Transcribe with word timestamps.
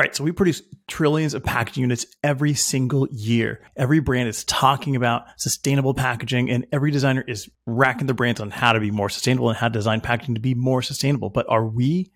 Right. 0.00 0.16
So 0.16 0.24
we 0.24 0.32
produce 0.32 0.62
trillions 0.88 1.34
of 1.34 1.44
packaging 1.44 1.82
units 1.82 2.06
every 2.24 2.54
single 2.54 3.06
year. 3.12 3.60
Every 3.76 4.00
brand 4.00 4.30
is 4.30 4.44
talking 4.44 4.96
about 4.96 5.24
sustainable 5.36 5.92
packaging, 5.92 6.48
and 6.50 6.66
every 6.72 6.90
designer 6.90 7.22
is 7.28 7.50
racking 7.66 8.06
their 8.06 8.14
brains 8.14 8.40
on 8.40 8.50
how 8.50 8.72
to 8.72 8.80
be 8.80 8.90
more 8.90 9.10
sustainable 9.10 9.50
and 9.50 9.58
how 9.58 9.68
to 9.68 9.74
design 9.74 10.00
packaging 10.00 10.36
to 10.36 10.40
be 10.40 10.54
more 10.54 10.80
sustainable. 10.80 11.28
But 11.28 11.44
are 11.50 11.66
we 11.66 12.12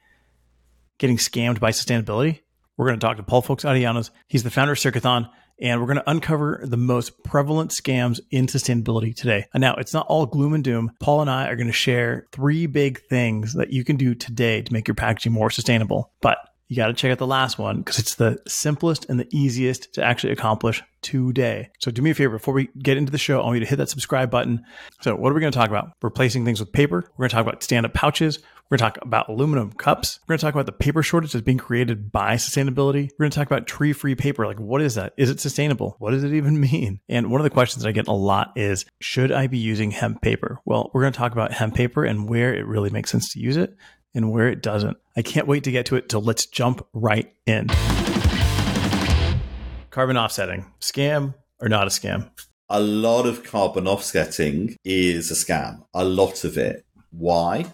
getting 0.96 1.18
scammed 1.18 1.60
by 1.60 1.72
sustainability? 1.72 2.40
We're 2.78 2.86
going 2.86 2.98
to 2.98 3.06
talk 3.06 3.18
to 3.18 3.22
Paul 3.22 3.42
Foulkes-Arellano. 3.42 4.08
He's 4.28 4.44
the 4.44 4.51
founder 4.51 4.72
of 4.72 4.78
Circuthon, 4.78 5.28
and 5.60 5.78
we're 5.78 5.87
going 5.87 5.98
to 5.98 6.10
uncover 6.10 6.62
the 6.64 6.78
most 6.78 7.22
prevalent 7.22 7.71
scams 7.71 8.19
in 8.30 8.46
sustainability 8.46 9.14
today. 9.14 9.44
And 9.53 9.60
now, 9.60 9.74
it's 9.74 9.92
not 9.92 10.06
all 10.06 10.24
gloom 10.24 10.54
and 10.54 10.64
doom. 10.64 10.90
Paul 11.01 11.21
and 11.21 11.28
I 11.28 11.48
are 11.48 11.56
going 11.56 11.66
to 11.66 11.72
share 11.74 12.28
three 12.32 12.64
big 12.64 13.03
things 13.10 13.53
that 13.53 13.74
you 13.74 13.85
can 13.85 13.96
do 13.96 14.14
today 14.14 14.62
to 14.62 14.72
make 14.72 14.88
your 14.88 14.94
packaging 14.94 15.32
more 15.32 15.51
sustainable. 15.51 16.12
But 16.23 16.38
you 16.75 16.83
got 16.83 16.88
to 16.88 16.93
check 16.93 17.12
out 17.12 17.19
the 17.19 17.27
last 17.27 17.56
one 17.56 17.79
because 17.79 18.01
it's 18.01 18.16
the 18.16 18.37
simplest 18.48 19.09
and 19.09 19.20
the 19.20 19.29
easiest 19.30 19.95
to 19.95 20.02
actually 20.02 20.32
accomplish 20.32 20.82
today. 21.02 21.70
So 21.78 21.92
do 21.92 22.02
me 22.02 22.10
a 22.10 22.15
favor 22.15 22.32
before 22.32 22.52
we 22.52 22.69
get 22.78 22.96
into 22.96 23.12
the 23.12 23.19
show, 23.19 23.41
I 23.41 23.45
want 23.45 23.56
you 23.56 23.60
to 23.60 23.66
hit 23.66 23.77
that 23.77 23.91
subscribe 23.91 24.28
button. 24.28 24.65
So 25.02 25.15
what 25.15 25.30
are 25.30 25.34
we 25.34 25.41
going 25.41 25.52
to 25.52 25.59
talk 25.59 25.68
about? 25.68 25.92
Replacing 26.02 26.45
things 26.45 26.59
with 26.59 26.73
paper. 26.73 27.05
We're 27.16 27.24
going 27.24 27.30
to 27.30 27.37
talk 27.37 27.46
about 27.46 27.62
stand-up 27.62 27.95
pouches. 27.95 28.41
We're 28.70 28.79
going 28.79 28.91
to 28.91 28.98
talk 28.98 29.06
about 29.06 29.29
aluminum 29.29 29.70
cups. 29.70 30.18
We're 30.23 30.32
going 30.32 30.38
to 30.38 30.46
talk 30.46 30.55
about 30.55 30.66
the 30.66 30.73
paper 30.73 31.05
shortage 31.05 31.32
that's 31.32 31.45
being 31.45 31.59
created 31.59 32.10
by 32.10 32.34
sustainability. 32.34 33.10
We're 33.12 33.24
going 33.24 33.30
to 33.30 33.38
talk 33.38 33.46
about 33.46 33.68
tree-free 33.68 34.16
paper. 34.16 34.46
Like, 34.46 34.59
what 34.59 34.82
is 34.82 34.96
that? 34.96 35.12
Is 35.16 35.30
it 35.30 35.38
sustainable? 35.38 35.95
What 36.01 36.10
does 36.10 36.24
it 36.24 36.32
even 36.32 36.59
mean? 36.73 36.98
And 37.09 37.30
one 37.30 37.41
of 37.41 37.45
the 37.45 37.51
questions 37.51 37.84
that 37.84 37.91
I 37.91 37.93
get 37.93 38.09
a 38.09 38.12
lot 38.12 38.52
is, 38.56 38.84
should 39.01 39.30
I 39.30 39.46
be 39.46 39.59
using 39.59 39.93
hemp 39.93 40.23
paper? 40.23 40.59
Well, 40.65 40.91
we're 40.93 41.02
going 41.02 41.12
to 41.12 41.18
talk 41.18 41.32
about 41.32 41.52
hemp 41.52 41.77
paper 41.77 42.04
and 42.04 42.29
where 42.29 42.52
it 42.52 42.66
really 42.66 42.91
makes 42.91 43.12
sense 43.12 43.32
to 43.34 43.38
use 43.38 43.56
it 43.56 43.77
and 44.14 44.30
where 44.30 44.48
it 44.48 44.62
doesn't. 44.62 44.96
I 45.16 45.23
can't 45.23 45.46
wait 45.46 45.64
to 45.64 45.70
get 45.70 45.86
to 45.86 45.96
it, 45.96 46.10
so 46.10 46.18
let's 46.18 46.46
jump 46.46 46.86
right 46.92 47.32
in. 47.46 47.68
Carbon 49.90 50.16
offsetting, 50.16 50.66
scam 50.80 51.34
or 51.60 51.68
not 51.68 51.87
a 51.87 51.90
scam? 51.90 52.30
A 52.68 52.80
lot 52.80 53.26
of 53.26 53.45
carbon 53.45 53.87
offsetting 53.87 54.76
is 54.85 55.30
a 55.30 55.35
scam. 55.35 55.85
A 55.92 56.04
lot 56.04 56.45
of 56.45 56.57
it. 56.57 56.85
Why? 57.10 57.66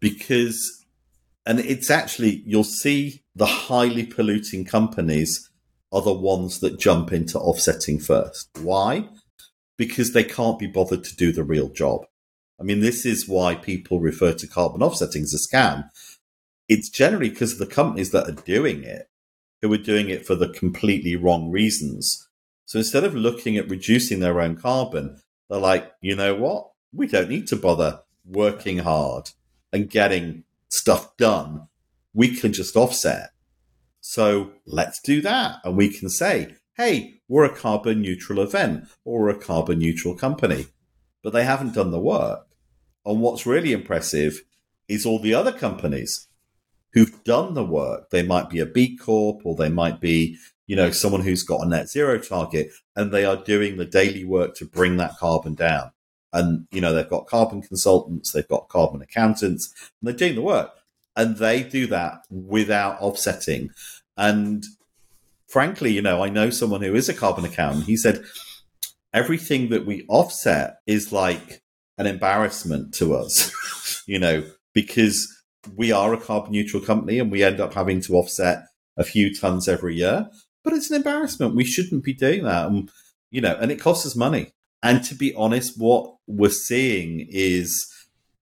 Because, 0.00 0.84
and 1.44 1.60
it's 1.60 1.90
actually, 1.90 2.42
you'll 2.46 2.64
see 2.64 3.22
the 3.34 3.46
highly 3.46 4.06
polluting 4.06 4.64
companies 4.64 5.50
are 5.92 6.02
the 6.02 6.12
ones 6.12 6.60
that 6.60 6.80
jump 6.80 7.12
into 7.12 7.38
offsetting 7.38 7.98
first. 7.98 8.48
Why? 8.60 9.08
Because 9.76 10.12
they 10.12 10.24
can't 10.24 10.58
be 10.58 10.66
bothered 10.66 11.04
to 11.04 11.16
do 11.16 11.32
the 11.32 11.44
real 11.44 11.68
job. 11.68 12.06
I 12.62 12.64
mean, 12.64 12.78
this 12.78 13.04
is 13.04 13.28
why 13.28 13.56
people 13.56 13.98
refer 13.98 14.32
to 14.34 14.46
carbon 14.46 14.84
offsetting 14.84 15.24
as 15.24 15.34
a 15.34 15.56
scam. 15.56 15.90
It's 16.68 16.88
generally 16.88 17.28
because 17.28 17.54
of 17.54 17.58
the 17.58 17.66
companies 17.66 18.12
that 18.12 18.28
are 18.28 18.44
doing 18.44 18.84
it 18.84 19.10
who 19.60 19.72
are 19.72 19.78
doing 19.78 20.08
it 20.08 20.24
for 20.24 20.36
the 20.36 20.48
completely 20.48 21.16
wrong 21.16 21.50
reasons. 21.50 22.28
So 22.64 22.78
instead 22.78 23.02
of 23.02 23.16
looking 23.16 23.56
at 23.56 23.68
reducing 23.68 24.20
their 24.20 24.40
own 24.40 24.54
carbon, 24.54 25.20
they're 25.50 25.58
like, 25.58 25.90
you 26.00 26.14
know 26.14 26.36
what? 26.36 26.70
We 26.92 27.08
don't 27.08 27.28
need 27.28 27.48
to 27.48 27.56
bother 27.56 28.02
working 28.24 28.78
hard 28.78 29.30
and 29.72 29.90
getting 29.90 30.44
stuff 30.68 31.16
done. 31.16 31.66
We 32.14 32.36
can 32.36 32.52
just 32.52 32.76
offset. 32.76 33.30
So 34.00 34.52
let's 34.66 35.00
do 35.00 35.20
that. 35.22 35.56
And 35.64 35.76
we 35.76 35.88
can 35.88 36.08
say, 36.08 36.54
hey, 36.76 37.14
we're 37.26 37.44
a 37.44 37.56
carbon 37.56 38.02
neutral 38.02 38.38
event 38.38 38.86
or 39.04 39.28
a 39.28 39.36
carbon 39.36 39.80
neutral 39.80 40.14
company. 40.16 40.66
But 41.24 41.32
they 41.32 41.42
haven't 41.42 41.74
done 41.74 41.90
the 41.90 41.98
work. 41.98 42.46
And 43.04 43.20
what's 43.20 43.46
really 43.46 43.72
impressive 43.72 44.42
is 44.88 45.06
all 45.06 45.18
the 45.18 45.34
other 45.34 45.52
companies 45.52 46.28
who've 46.92 47.22
done 47.24 47.54
the 47.54 47.64
work. 47.64 48.10
They 48.10 48.22
might 48.22 48.50
be 48.50 48.60
a 48.60 48.66
B 48.66 48.96
Corp 48.96 49.44
or 49.44 49.56
they 49.56 49.68
might 49.68 50.00
be, 50.00 50.36
you 50.66 50.76
know, 50.76 50.90
someone 50.90 51.22
who's 51.22 51.42
got 51.42 51.64
a 51.64 51.68
net 51.68 51.88
zero 51.88 52.18
target 52.18 52.70
and 52.94 53.10
they 53.10 53.24
are 53.24 53.36
doing 53.36 53.76
the 53.76 53.84
daily 53.84 54.24
work 54.24 54.54
to 54.56 54.66
bring 54.66 54.96
that 54.98 55.16
carbon 55.18 55.54
down. 55.54 55.90
And, 56.32 56.66
you 56.70 56.80
know, 56.80 56.92
they've 56.92 57.08
got 57.08 57.26
carbon 57.26 57.62
consultants, 57.62 58.32
they've 58.32 58.48
got 58.48 58.68
carbon 58.68 59.02
accountants, 59.02 59.72
and 59.80 60.08
they're 60.08 60.16
doing 60.16 60.34
the 60.34 60.42
work. 60.42 60.70
And 61.14 61.36
they 61.36 61.62
do 61.62 61.86
that 61.88 62.24
without 62.30 63.00
offsetting. 63.00 63.70
And 64.16 64.64
frankly, 65.46 65.92
you 65.92 66.00
know, 66.00 66.22
I 66.22 66.30
know 66.30 66.48
someone 66.48 66.80
who 66.80 66.94
is 66.94 67.08
a 67.08 67.14
carbon 67.14 67.44
accountant. 67.44 67.84
He 67.84 67.98
said, 67.98 68.24
everything 69.12 69.68
that 69.68 69.84
we 69.84 70.06
offset 70.08 70.76
is 70.86 71.12
like 71.12 71.61
an 72.02 72.08
embarrassment 72.08 72.92
to 72.94 73.14
us, 73.14 74.02
you 74.06 74.18
know, 74.18 74.44
because 74.74 75.28
we 75.76 75.92
are 75.92 76.12
a 76.12 76.20
carbon 76.20 76.52
neutral 76.52 76.82
company 76.82 77.18
and 77.18 77.30
we 77.30 77.44
end 77.44 77.60
up 77.60 77.74
having 77.74 78.00
to 78.02 78.14
offset 78.14 78.64
a 78.96 79.04
few 79.04 79.34
tons 79.34 79.68
every 79.68 79.94
year. 79.94 80.28
But 80.64 80.72
it's 80.74 80.90
an 80.90 80.96
embarrassment. 80.96 81.54
We 81.54 81.64
shouldn't 81.64 82.04
be 82.04 82.12
doing 82.12 82.44
that. 82.44 82.66
And, 82.66 82.90
you 83.30 83.40
know, 83.40 83.56
and 83.60 83.70
it 83.70 83.80
costs 83.80 84.04
us 84.04 84.16
money. 84.16 84.52
And 84.82 85.04
to 85.04 85.14
be 85.14 85.32
honest, 85.34 85.78
what 85.78 86.16
we're 86.26 86.50
seeing 86.50 87.26
is 87.30 87.88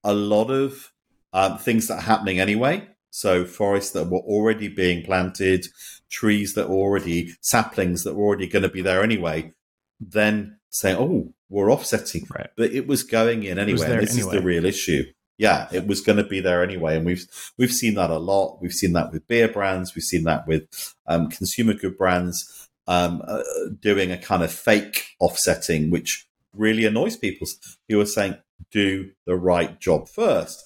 a 0.03 0.15
lot 0.15 0.51
of 0.51 0.93
um, 1.33 1.59
things 1.59 1.89
that 1.89 1.99
are 1.99 2.03
happening 2.03 2.41
anyway. 2.41 2.89
So 3.11 3.45
forests 3.45 3.93
that 3.93 4.09
were 4.09 4.21
already 4.21 4.69
being 4.69 5.05
planted, 5.05 5.67
trees 6.11 6.55
that 6.55 6.71
were 6.71 6.77
already, 6.77 7.33
saplings 7.43 8.05
that 8.05 8.15
were 8.15 8.25
already 8.25 8.47
going 8.47 8.63
to 8.63 8.69
be 8.69 8.83
there 8.83 9.03
anyway, 9.03 9.53
then 10.01 10.59
say, 10.71 10.95
oh, 10.95 11.35
we're 11.51 11.71
offsetting. 11.71 12.27
Right. 12.35 12.49
But 12.57 12.73
it 12.73 12.87
was 12.87 13.03
going 13.03 13.43
in 13.43 13.59
anyway. 13.59 13.79
this 13.79 14.17
anyway. 14.17 14.21
is 14.21 14.29
the 14.29 14.41
real 14.41 14.65
issue. 14.65 15.05
Yeah, 15.37 15.69
it 15.73 15.87
was 15.87 16.01
going 16.01 16.19
to 16.19 16.25
be 16.25 16.41
there 16.41 16.63
anyway, 16.63 16.97
and 16.97 17.07
we've 17.07 17.27
we've 17.59 17.73
seen 17.73 17.95
that 17.95 18.11
a 18.11 18.19
lot. 18.19 18.59
We've 18.61 18.73
seen 18.73 18.93
that 18.93 19.11
with 19.11 19.27
beer 19.27 19.49
brands. 19.49 19.95
We've 19.95 20.03
seen 20.03 20.25
that 20.25 20.47
with 20.47 20.95
um, 21.07 21.29
consumer 21.31 21.73
good 21.75 21.97
brands 21.97 22.69
um, 22.87 23.23
uh, 23.27 23.43
doing 23.81 24.13
a 24.13 24.19
kind 24.19 24.43
of 24.43 24.53
fake 24.53 25.07
offsetting, 25.19 25.91
which 25.91 26.29
really 26.55 26.85
annoys 26.85 27.17
people. 27.17 27.47
Who 27.89 28.01
are 28.01 28.07
saying, 28.07 28.37
"Do 28.71 29.13
the 29.27 29.35
right 29.35 29.81
job 29.81 30.09
first, 30.11 30.63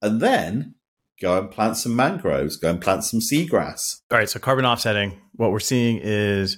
and 0.00 0.20
then 0.20 0.76
go 1.20 1.38
and 1.38 1.50
plant 1.50 1.76
some 1.76 1.94
mangroves, 1.94 2.56
go 2.56 2.70
and 2.70 2.80
plant 2.80 3.04
some 3.04 3.20
seagrass." 3.20 4.00
All 4.10 4.16
right. 4.16 4.30
So 4.30 4.40
carbon 4.40 4.64
offsetting. 4.64 5.20
What 5.34 5.52
we're 5.52 5.60
seeing 5.60 6.00
is 6.02 6.56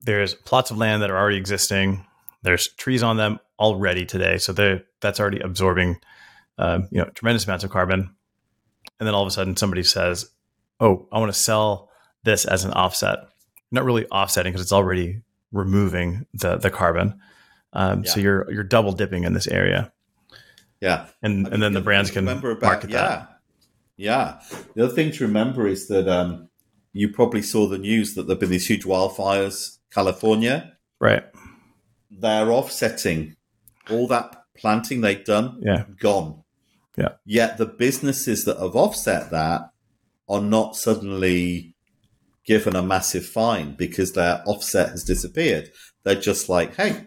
there's 0.00 0.34
plots 0.34 0.72
of 0.72 0.78
land 0.78 1.02
that 1.02 1.10
are 1.10 1.16
already 1.16 1.36
existing. 1.36 2.04
There's 2.42 2.68
trees 2.74 3.02
on 3.02 3.16
them 3.16 3.38
already 3.58 4.06
today, 4.06 4.38
so 4.38 4.52
that's 5.00 5.20
already 5.20 5.40
absorbing, 5.40 6.00
uh, 6.58 6.80
you 6.90 6.98
know, 6.98 7.10
tremendous 7.14 7.44
amounts 7.44 7.64
of 7.64 7.70
carbon. 7.70 8.14
And 8.98 9.06
then 9.06 9.14
all 9.14 9.22
of 9.22 9.28
a 9.28 9.30
sudden, 9.30 9.56
somebody 9.56 9.82
says, 9.82 10.30
"Oh, 10.78 11.06
I 11.12 11.18
want 11.18 11.32
to 11.32 11.38
sell 11.38 11.90
this 12.24 12.44
as 12.44 12.64
an 12.64 12.72
offset." 12.72 13.18
Not 13.70 13.84
really 13.84 14.06
offsetting 14.06 14.52
because 14.52 14.62
it's 14.62 14.72
already 14.72 15.22
removing 15.52 16.26
the 16.34 16.56
the 16.56 16.70
carbon. 16.70 17.20
Um, 17.72 18.02
yeah. 18.04 18.10
So 18.10 18.20
you're 18.20 18.50
you're 18.52 18.64
double 18.64 18.92
dipping 18.92 19.24
in 19.24 19.32
this 19.32 19.46
area. 19.46 19.92
Yeah, 20.80 21.06
and 21.22 21.46
I 21.46 21.50
mean, 21.50 21.52
and 21.54 21.62
then 21.62 21.72
the 21.74 21.80
brands 21.80 22.10
can 22.10 22.26
about, 22.26 22.62
market 22.62 22.90
yeah. 22.90 23.00
that. 23.00 23.40
Yeah. 24.00 24.40
The 24.74 24.84
other 24.84 24.94
thing 24.94 25.12
to 25.12 25.26
remember 25.26 25.68
is 25.68 25.88
that 25.88 26.08
um, 26.08 26.48
you 26.94 27.10
probably 27.10 27.42
saw 27.42 27.66
the 27.68 27.76
news 27.76 28.14
that 28.14 28.26
there've 28.26 28.40
been 28.40 28.48
these 28.48 28.66
huge 28.66 28.84
wildfires 28.84 29.76
California. 29.90 30.72
Right. 30.98 31.22
They're 32.10 32.50
offsetting 32.52 33.36
all 33.88 34.06
that 34.08 34.44
planting 34.56 35.00
they've 35.00 35.24
done. 35.24 35.60
Yeah. 35.62 35.84
Gone. 35.98 36.42
Yeah. 36.96 37.12
Yet 37.24 37.58
the 37.58 37.66
businesses 37.66 38.44
that 38.44 38.58
have 38.58 38.76
offset 38.76 39.30
that 39.30 39.70
are 40.28 40.40
not 40.40 40.76
suddenly 40.76 41.74
given 42.44 42.74
a 42.76 42.82
massive 42.82 43.26
fine 43.26 43.74
because 43.74 44.12
their 44.12 44.42
offset 44.46 44.90
has 44.90 45.04
disappeared. 45.04 45.70
They're 46.04 46.14
just 46.14 46.48
like, 46.48 46.74
hey, 46.76 47.06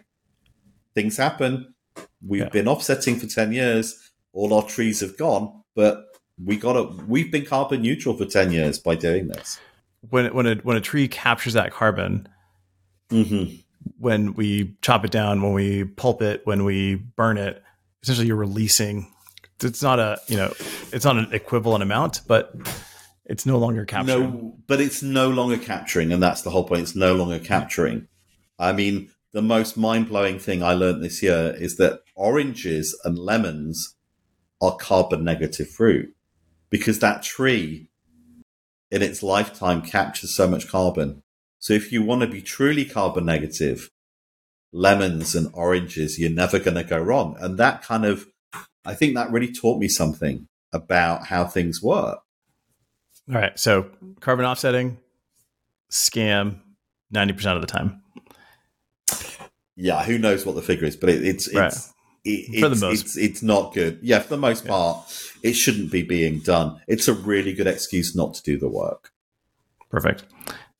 things 0.94 1.16
happen. 1.16 1.74
We've 2.26 2.42
yeah. 2.42 2.48
been 2.48 2.68
offsetting 2.68 3.16
for 3.16 3.26
10 3.26 3.52
years. 3.52 4.10
All 4.32 4.54
our 4.54 4.62
trees 4.62 5.00
have 5.00 5.16
gone, 5.16 5.62
but 5.74 6.04
we 6.42 6.56
got 6.56 6.72
to, 6.72 7.04
we've 7.06 7.30
been 7.30 7.44
carbon 7.44 7.82
neutral 7.82 8.16
for 8.16 8.24
10 8.24 8.52
years 8.52 8.78
by 8.78 8.94
doing 8.94 9.28
this. 9.28 9.60
When, 10.10 10.34
when, 10.34 10.46
a, 10.46 10.54
when 10.56 10.76
a 10.76 10.80
tree 10.80 11.08
captures 11.08 11.52
that 11.54 11.72
carbon, 11.72 12.28
Mm-hmm. 13.10 13.56
When 13.98 14.34
we 14.34 14.76
chop 14.82 15.04
it 15.04 15.10
down, 15.10 15.42
when 15.42 15.52
we 15.52 15.84
pulp 15.84 16.22
it, 16.22 16.42
when 16.44 16.64
we 16.64 16.94
burn 16.94 17.38
it, 17.38 17.62
essentially 18.02 18.26
you're 18.26 18.36
releasing. 18.36 19.12
It's 19.62 19.82
not 19.82 19.98
a 19.98 20.20
you 20.28 20.36
know, 20.36 20.52
it's 20.92 21.04
not 21.04 21.16
an 21.16 21.28
equivalent 21.32 21.82
amount, 21.82 22.22
but 22.26 22.54
it's 23.24 23.46
no 23.46 23.58
longer 23.58 23.84
capturing. 23.84 24.20
No, 24.20 24.56
but 24.66 24.80
it's 24.80 25.02
no 25.02 25.30
longer 25.30 25.56
capturing, 25.56 26.12
and 26.12 26.22
that's 26.22 26.42
the 26.42 26.50
whole 26.50 26.64
point. 26.64 26.82
It's 26.82 26.96
no 26.96 27.14
longer 27.14 27.38
capturing. 27.38 28.08
I 28.58 28.72
mean, 28.72 29.10
the 29.32 29.42
most 29.42 29.76
mind 29.76 30.08
blowing 30.08 30.38
thing 30.38 30.62
I 30.62 30.74
learned 30.74 31.02
this 31.02 31.22
year 31.22 31.54
is 31.58 31.76
that 31.76 32.00
oranges 32.14 32.98
and 33.04 33.18
lemons 33.18 33.96
are 34.60 34.76
carbon 34.76 35.24
negative 35.24 35.68
fruit 35.68 36.14
because 36.70 37.00
that 37.00 37.22
tree 37.22 37.90
in 38.92 39.02
its 39.02 39.24
lifetime 39.24 39.82
captures 39.82 40.36
so 40.36 40.46
much 40.46 40.68
carbon 40.68 41.23
so 41.64 41.72
if 41.72 41.90
you 41.90 42.02
want 42.02 42.20
to 42.20 42.26
be 42.26 42.42
truly 42.42 42.84
carbon 42.84 43.24
negative, 43.24 43.88
lemons 44.70 45.34
and 45.34 45.48
oranges, 45.54 46.18
you're 46.18 46.28
never 46.28 46.58
going 46.58 46.74
to 46.74 46.84
go 46.84 46.98
wrong. 46.98 47.38
And 47.40 47.56
that 47.56 47.80
kind 47.80 48.04
of, 48.04 48.26
I 48.84 48.92
think 48.92 49.14
that 49.14 49.32
really 49.32 49.50
taught 49.50 49.80
me 49.80 49.88
something 49.88 50.46
about 50.74 51.28
how 51.28 51.46
things 51.46 51.82
work. 51.82 52.18
All 53.30 53.34
right. 53.36 53.58
So 53.58 53.86
carbon 54.20 54.44
offsetting, 54.44 54.98
scam 55.90 56.58
90% 57.14 57.54
of 57.56 57.62
the 57.62 57.66
time. 57.66 58.02
Yeah, 59.74 60.04
who 60.04 60.18
knows 60.18 60.44
what 60.44 60.56
the 60.56 60.62
figure 60.62 60.86
is, 60.86 60.96
but 60.96 61.08
it, 61.08 61.24
it's 61.24 61.48
it's 61.48 61.94
it, 62.26 62.60
For 62.60 62.68
the 62.68 62.72
it's, 62.72 62.80
most- 62.82 63.00
it's 63.06 63.16
it's 63.16 63.42
not 63.42 63.72
good. 63.72 64.00
Yeah, 64.02 64.18
for 64.18 64.28
the 64.28 64.36
most 64.36 64.66
part, 64.66 65.06
it 65.42 65.54
shouldn't 65.54 65.90
be 65.90 66.02
being 66.02 66.40
done. 66.40 66.82
It's 66.86 67.08
a 67.08 67.14
really 67.14 67.54
good 67.54 67.66
excuse 67.66 68.14
not 68.14 68.34
to 68.34 68.42
do 68.42 68.58
the 68.58 68.68
work. 68.68 69.12
Perfect. 69.90 70.24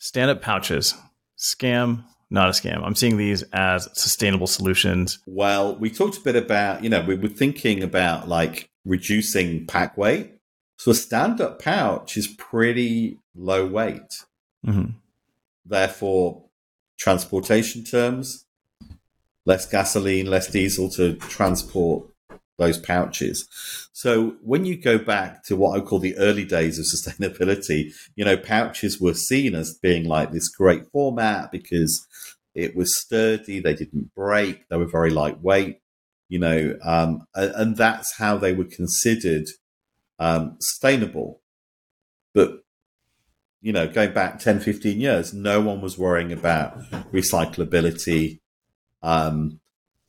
Stand 0.04 0.30
up 0.30 0.42
pouches, 0.42 0.94
scam, 1.38 2.04
not 2.28 2.50
a 2.50 2.52
scam. 2.52 2.84
I'm 2.84 2.94
seeing 2.94 3.16
these 3.16 3.42
as 3.54 3.88
sustainable 3.94 4.46
solutions. 4.46 5.18
Well, 5.24 5.76
we 5.76 5.88
talked 5.88 6.18
a 6.18 6.20
bit 6.20 6.36
about, 6.36 6.84
you 6.84 6.90
know, 6.90 7.00
we 7.00 7.14
were 7.14 7.28
thinking 7.28 7.82
about 7.82 8.28
like 8.28 8.68
reducing 8.84 9.66
pack 9.66 9.96
weight. 9.96 10.32
So 10.76 10.90
a 10.90 10.94
stand 10.94 11.40
up 11.40 11.58
pouch 11.58 12.18
is 12.18 12.26
pretty 12.26 13.18
low 13.34 13.64
weight. 13.64 14.26
hmm 14.62 14.88
Therefore, 15.64 16.50
transportation 16.98 17.82
terms, 17.82 18.44
less 19.46 19.64
gasoline, 19.64 20.26
less 20.26 20.48
diesel 20.48 20.90
to 20.90 21.14
transport 21.14 22.10
those 22.58 22.78
pouches. 22.78 23.48
So 23.92 24.36
when 24.42 24.64
you 24.64 24.76
go 24.76 24.98
back 24.98 25.44
to 25.44 25.56
what 25.56 25.76
I 25.76 25.80
call 25.82 25.98
the 25.98 26.16
early 26.16 26.44
days 26.44 26.78
of 26.78 26.84
sustainability, 26.86 27.92
you 28.16 28.24
know, 28.24 28.36
pouches 28.36 29.00
were 29.00 29.14
seen 29.14 29.54
as 29.54 29.78
being 29.82 30.04
like 30.04 30.32
this 30.32 30.48
great 30.48 30.86
format 30.92 31.50
because 31.50 32.06
it 32.54 32.76
was 32.76 33.00
sturdy, 33.00 33.60
they 33.60 33.74
didn't 33.74 34.14
break, 34.14 34.68
they 34.68 34.76
were 34.76 34.86
very 34.86 35.10
lightweight, 35.10 35.80
you 36.28 36.38
know, 36.38 36.76
um, 36.84 37.26
and, 37.34 37.76
that's 37.76 38.16
how 38.16 38.38
they 38.38 38.52
were 38.52 38.64
considered 38.64 39.46
um, 40.18 40.56
sustainable. 40.60 41.40
But 42.32 42.60
you 43.60 43.72
know, 43.72 43.88
going 43.88 44.12
back 44.12 44.38
10, 44.40 44.60
15 44.60 45.00
years, 45.00 45.32
no 45.32 45.60
one 45.60 45.80
was 45.80 45.96
worrying 45.96 46.32
about 46.32 46.78
recyclability, 47.12 48.40
um, 49.02 49.58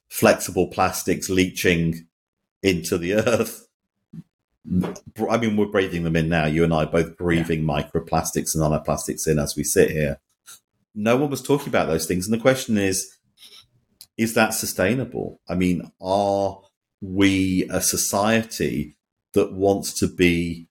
flexible 0.10 0.68
plastics 0.68 1.30
leaching 1.30 2.06
into 2.66 2.98
the 2.98 3.14
earth. 3.14 3.68
I 5.30 5.38
mean, 5.38 5.56
we're 5.56 5.68
breathing 5.68 6.04
them 6.04 6.16
in 6.16 6.28
now. 6.28 6.48
You 6.48 6.64
and 6.64 6.74
I 6.74 6.84
are 6.84 6.88
both 6.88 7.16
breathing 7.16 7.62
microplastics 7.62 8.56
and 8.56 8.64
nanoplastics 8.64 9.28
in 9.28 9.38
as 9.38 9.56
we 9.56 9.64
sit 9.64 9.92
here. 9.92 10.20
No 10.96 11.16
one 11.16 11.30
was 11.30 11.44
talking 11.44 11.68
about 11.68 11.88
those 11.88 12.08
things. 12.08 12.26
And 12.26 12.34
the 12.34 12.42
question 12.42 12.78
is, 12.78 13.18
is 14.18 14.34
that 14.34 14.56
sustainable? 14.56 15.40
I 15.48 15.54
mean, 15.54 15.92
are 16.02 16.62
we 17.02 17.68
a 17.70 17.82
society 17.82 18.96
that 19.34 19.54
wants 19.54 19.94
to 20.00 20.08
be 20.08 20.68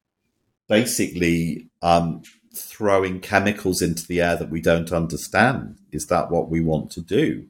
basically 0.69 1.69
um, 1.81 2.23
throwing 2.57 3.21
chemicals 3.21 3.81
into 3.81 4.05
the 4.09 4.21
air 4.21 4.35
that 4.37 4.51
we 4.51 4.61
don't 4.61 4.91
understand? 4.91 5.77
Is 5.93 6.07
that 6.07 6.33
what 6.33 6.51
we 6.51 6.61
want 6.61 6.91
to 6.93 7.01
do? 7.01 7.47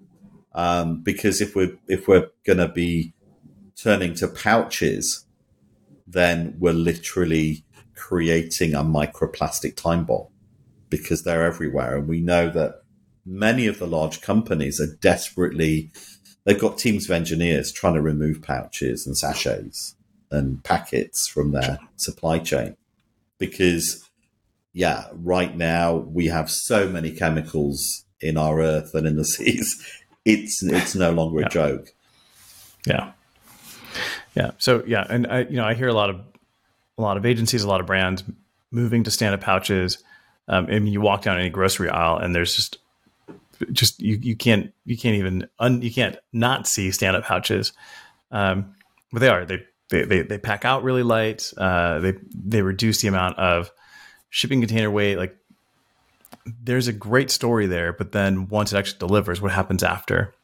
Um, 0.55 1.03
because 1.03 1.41
if 1.41 1.57
we're 1.57 1.79
if 1.89 2.07
we're 2.07 2.29
going 2.45 2.59
to 2.59 2.69
be 2.69 3.14
turning 3.77 4.15
to 4.15 4.29
pouches, 4.29 5.25
then 6.07 6.57
we're 6.59 6.73
literally 6.73 7.65
creating 7.95 8.75
a 8.75 8.83
microplastic 8.83 9.77
time 9.77 10.05
bomb 10.05 10.29
because 10.91 11.23
they're 11.23 11.45
everywhere, 11.45 11.97
and 11.97 12.09
we 12.09 12.21
know 12.21 12.49
that 12.51 12.83
many 13.27 13.67
of 13.67 13.79
the 13.79 13.87
large 13.87 14.21
companies 14.21 14.81
are 14.81 14.95
desperately 15.01 15.91
they've 16.45 16.61
got 16.61 16.77
teams 16.77 17.07
of 17.07 17.11
engineers 17.11 17.73
trying 17.73 17.95
to 17.95 18.03
remove 18.03 18.43
pouches 18.43 19.07
and 19.07 19.17
sachets 19.17 19.97
and 20.31 20.63
packets 20.63 21.27
from 21.27 21.53
their 21.53 21.79
supply 21.97 22.39
chain 22.39 22.77
because 23.39 24.11
yeah 24.75 25.07
right 25.15 25.57
now 25.57 25.95
we 25.95 26.27
have 26.27 26.51
so 26.51 26.87
many 26.87 27.11
chemicals 27.11 28.05
in 28.21 28.37
our 28.37 28.61
earth 28.61 28.95
and 28.95 29.07
in 29.07 29.17
the 29.17 29.25
seas 29.35 29.75
it's 30.27 30.63
it's 30.63 30.95
no 30.95 31.11
longer 31.11 31.41
Yeah. 31.41 31.47
a 31.47 31.49
joke 31.49 31.95
Yeah. 32.87 33.13
Yeah. 34.35 34.53
So 34.59 34.83
yeah, 34.87 35.07
and 35.09 35.27
I 35.27 35.41
you 35.43 35.57
know 35.57 35.65
I 35.65 35.75
hear 35.75 35.89
a 35.89 35.95
lot 35.95 36.11
of 36.11 36.21
a 36.99 37.03
lot 37.03 37.17
of 37.17 37.27
agencies, 37.27 37.63
a 37.63 37.69
lot 37.69 37.81
of 37.81 37.87
brands 37.87 38.23
moving 38.71 39.05
to 39.05 39.11
stand 39.11 39.35
up 39.35 39.41
pouches. 39.41 39.99
Um, 40.49 40.67
I 40.67 40.79
mean, 40.79 40.93
you 40.93 41.01
walk 41.01 41.23
down 41.23 41.39
any 41.39 41.51
grocery 41.51 41.89
aisle, 41.89 42.19
and 42.19 42.35
there's 42.35 42.55
just 42.55 42.79
just 43.73 44.01
you 44.01 44.17
you 44.17 44.37
can't 44.37 44.73
you 44.85 44.97
can't 44.97 45.17
even 45.17 45.49
un, 45.59 45.83
you 45.83 45.93
can't 45.93 46.17
not 46.33 46.67
see 46.67 46.91
stand 46.91 47.17
up 47.17 47.25
pouches. 47.25 47.73
Um, 48.31 48.75
but 49.13 49.21
they 49.21 49.29
are 49.29 49.45
they 49.45 49.63
they 49.91 50.05
they, 50.05 50.23
they 50.23 50.39
pack 50.39 50.65
out 50.65 50.83
really 50.83 51.03
light. 51.03 51.53
Uh, 51.57 52.01
they 52.01 52.15
they 52.35 52.63
reduce 52.63 53.01
the 53.01 53.09
amount 53.09 53.39
of 53.39 53.71
shipping 54.31 54.61
container 54.61 54.91
weight. 54.91 55.17
Like 55.17 55.37
there's 56.45 56.89
a 56.89 56.93
great 56.93 57.31
story 57.31 57.67
there, 57.67 57.93
but 57.93 58.13
then 58.13 58.49
once 58.49 58.73
it 58.73 58.77
actually 58.77 58.99
delivers, 58.99 59.41
what 59.41 59.53
happens 59.53 59.83
after? 59.83 60.35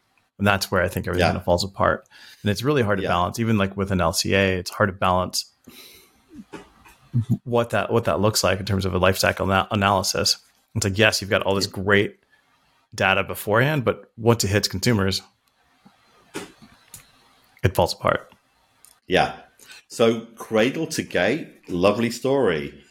And 0.41 0.47
that's 0.47 0.71
where 0.71 0.83
I 0.83 0.89
think 0.89 1.07
everything 1.07 1.21
Yeah. 1.21 1.29
kind 1.29 1.37
of 1.39 1.45
falls 1.45 1.63
apart. 1.63 2.09
And 2.43 2.51
it's 2.51 2.63
really 2.63 2.83
hard 2.83 2.97
to 2.99 3.03
Yeah. 3.05 3.11
balance. 3.11 3.39
Even 3.39 3.59
like 3.59 3.77
with 3.77 3.93
an 3.93 4.01
LCA, 4.01 4.57
it's 4.59 4.71
hard 4.71 4.89
to 4.89 4.93
balance 4.95 5.45
what 7.45 7.71
that 7.71 7.93
what 7.93 8.05
that 8.05 8.21
looks 8.21 8.43
like 8.43 8.59
in 8.59 8.65
terms 8.67 8.85
of 8.87 8.95
a 8.95 8.99
life 8.99 9.19
cycle 9.19 9.51
ana- 9.53 9.69
analysis. 9.71 10.39
It's 10.75 10.85
like 10.85 10.97
yes, 10.99 11.21
you've 11.21 11.31
got 11.31 11.43
all 11.43 11.55
this 11.55 11.67
great 11.67 12.17
data 12.95 13.23
beforehand, 13.23 13.85
but 13.85 14.11
once 14.17 14.43
it 14.45 14.49
hits 14.49 14.67
consumers, 14.69 15.21
it 17.63 17.75
falls 17.75 17.93
apart. 17.93 18.33
Yeah. 19.07 19.35
So 19.89 20.21
cradle 20.37 20.87
to 20.89 21.03
gate, 21.03 21.69
lovely 21.69 22.11
story. 22.11 22.83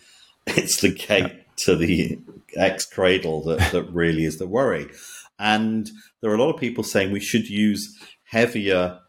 It's 0.48 0.82
the 0.82 0.90
gate 0.94 1.46
to 1.58 1.76
the 1.76 2.20
ex 2.56 2.86
cradle 2.86 3.44
that, 3.46 3.72
that 3.72 3.84
really 3.84 4.26
is 4.26 4.38
the 4.38 4.48
worry. 4.48 4.90
And 5.40 5.90
there 6.22 6.30
are 6.30 6.36
a 6.36 6.42
lot 6.42 6.54
of 6.54 6.60
people 6.60 6.84
saying 6.84 7.12
we 7.12 7.20
should 7.20 7.50
use 7.50 7.98
heavier, 8.26 9.00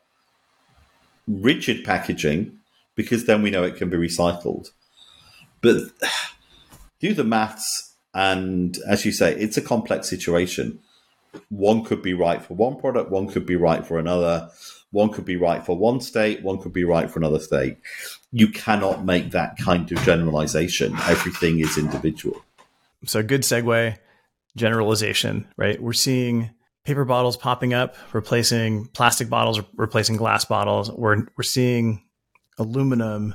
rigid 1.27 1.85
packaging 1.85 2.59
because 2.95 3.27
then 3.27 3.43
we 3.43 3.51
know 3.51 3.65
it 3.65 3.77
can 3.77 3.91
be 3.91 3.97
recycled. 3.97 4.71
But 5.61 5.77
do 7.01 7.13
the 7.13 7.25
maths, 7.25 7.95
and 8.15 8.79
as 8.89 9.05
you 9.05 9.13
say, 9.13 9.35
it's 9.35 9.57
a 9.57 9.63
complex 9.63 10.09
situation. 10.09 10.79
One 11.49 11.85
could 11.85 12.03
be 12.03 12.15
right 12.15 12.43
for 12.43 12.55
one 12.55 12.77
product, 12.77 13.11
one 13.11 13.29
could 13.29 13.47
be 13.47 13.57
right 13.57 13.87
for 13.87 13.99
another. 13.99 14.51
One 14.93 15.11
could 15.11 15.25
be 15.25 15.37
right 15.37 15.65
for 15.65 15.77
one 15.77 16.01
state, 16.01 16.43
one 16.43 16.59
could 16.59 16.73
be 16.73 16.83
right 16.83 17.09
for 17.09 17.21
another 17.21 17.39
state. 17.39 17.79
You 18.33 18.49
cannot 18.49 19.05
make 19.05 19.31
that 19.31 19.57
kind 19.57 19.91
of 19.93 19.99
generalization. 20.03 20.97
Everything 21.07 21.61
is 21.61 21.79
individual. 21.79 22.43
So 23.05 23.23
good 23.23 23.43
segue, 23.43 23.97
generalization, 24.57 25.47
right? 25.57 25.81
We're 25.81 25.93
seeing 25.93 26.51
paper 26.85 27.05
bottles 27.05 27.37
popping 27.37 27.75
up, 27.75 27.97
replacing 28.13 28.87
plastic 28.89 29.29
bottles, 29.29 29.61
replacing 29.75 30.17
glass 30.17 30.45
bottles. 30.45 30.91
We're 30.91 31.27
we're 31.37 31.43
seeing 31.43 32.03
aluminum 32.59 33.35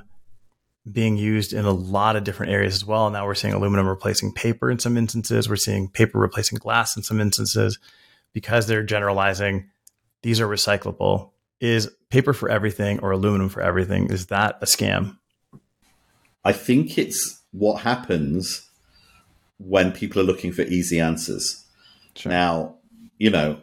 being 0.92 1.18
used 1.18 1.51
in 1.51 1.66
a 1.66 1.72
lot 1.72 2.16
of 2.16 2.24
different 2.24 2.51
areas 2.51 2.75
as 2.75 2.86
well. 2.86 3.10
Now 3.10 3.25
we're 3.25 3.36
seeing 3.36 3.54
aluminum 3.54 3.88
replacing 3.88 4.34
paper 4.34 4.70
in 4.70 4.78
some 4.78 4.98
instances. 4.98 5.50
We're 5.50 5.56
seeing 5.56 5.90
paper 5.90 6.20
replacing 6.20 6.60
glass 6.60 6.96
in 6.96 7.04
some 7.04 7.20
instances 7.20 7.80
because 8.34 8.68
they're 8.68 8.84
generalizing 8.84 9.70
these 10.22 10.40
are 10.40 10.48
recyclable. 10.48 11.32
Is 11.60 11.90
paper 12.10 12.34
for 12.34 12.50
everything 12.50 13.00
or 13.00 13.12
aluminum 13.12 13.50
for 13.50 13.62
everything? 13.62 14.12
Is 14.12 14.28
that 14.28 14.58
a 14.62 14.66
scam? 14.66 15.18
I 16.44 16.51
think 16.51 16.98
it's 16.98 17.42
what 17.51 17.82
happens 17.82 18.70
when 19.58 19.92
people 19.92 20.22
are 20.22 20.26
looking 20.26 20.52
for 20.52 20.64
easy 20.64 21.00
answers. 21.00 21.66
Sure. 22.16 22.32
Now, 22.32 22.76
you 23.18 23.30
know, 23.30 23.60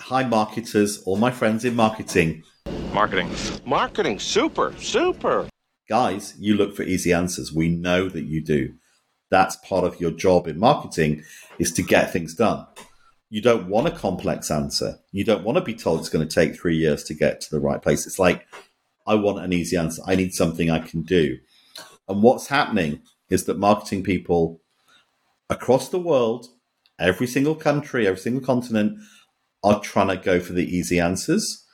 hi 0.00 0.24
marketers, 0.24 1.02
all 1.02 1.16
my 1.16 1.30
friends 1.30 1.64
in 1.64 1.74
marketing, 1.74 2.44
Marketing. 2.92 3.30
Marketing. 3.64 4.18
Super. 4.18 4.74
Super. 4.78 5.48
guys, 5.88 6.34
you 6.38 6.54
look 6.54 6.74
for 6.74 6.82
easy 6.82 7.12
answers. 7.12 7.52
We 7.52 7.68
know 7.68 8.08
that 8.08 8.24
you 8.24 8.42
do. 8.42 8.74
That's 9.30 9.56
part 9.56 9.84
of 9.84 10.00
your 10.00 10.10
job 10.10 10.46
in 10.46 10.58
marketing 10.58 11.22
is 11.58 11.70
to 11.72 11.82
get 11.82 12.12
things 12.12 12.34
done. 12.34 12.66
You 13.30 13.42
don't 13.42 13.68
want 13.68 13.86
a 13.86 13.90
complex 13.90 14.50
answer. 14.50 14.98
You 15.12 15.22
don't 15.22 15.44
want 15.44 15.58
to 15.58 15.64
be 15.64 15.74
told 15.74 16.00
it's 16.00 16.08
going 16.08 16.26
to 16.26 16.34
take 16.34 16.58
three 16.58 16.76
years 16.76 17.04
to 17.04 17.14
get 17.14 17.40
to 17.42 17.50
the 17.50 17.60
right 17.60 17.80
place. 17.80 18.06
It's 18.06 18.18
like, 18.18 18.46
I 19.06 19.14
want 19.14 19.44
an 19.44 19.52
easy 19.52 19.76
answer. 19.76 20.02
I 20.06 20.14
need 20.14 20.34
something 20.34 20.70
I 20.70 20.78
can 20.80 21.02
do. 21.02 21.38
And 22.08 22.22
what's 22.22 22.48
happening 22.48 23.02
is 23.28 23.44
that 23.44 23.58
marketing 23.58 24.02
people 24.02 24.60
across 25.50 25.88
the 25.88 25.98
world, 25.98 26.46
every 26.98 27.26
single 27.26 27.54
country, 27.54 28.06
every 28.06 28.20
single 28.20 28.44
continent, 28.44 28.98
are 29.62 29.80
trying 29.80 30.08
to 30.08 30.16
go 30.16 30.40
for 30.40 30.52
the 30.52 30.64
easy 30.64 31.00
answers. 31.00 31.64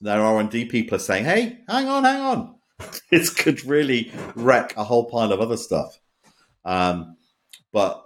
Their 0.00 0.20
R 0.20 0.40
and 0.40 0.50
D 0.50 0.64
people 0.64 0.96
are 0.96 1.00
saying, 1.00 1.24
"Hey, 1.24 1.58
hang 1.68 1.88
on, 1.88 2.04
hang 2.04 2.20
on, 2.20 2.54
this 3.10 3.30
could 3.30 3.64
really 3.64 4.12
wreck 4.34 4.76
a 4.76 4.84
whole 4.84 5.06
pile 5.06 5.32
of 5.32 5.40
other 5.40 5.56
stuff." 5.56 5.98
Um, 6.64 7.16
but 7.72 8.04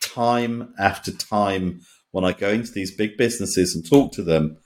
time 0.00 0.74
after 0.78 1.12
time, 1.12 1.80
when 2.10 2.24
I 2.24 2.32
go 2.32 2.50
into 2.50 2.72
these 2.72 2.94
big 2.94 3.16
businesses 3.16 3.74
and 3.74 3.88
talk 3.88 4.12
to 4.12 4.22
them, 4.22 4.58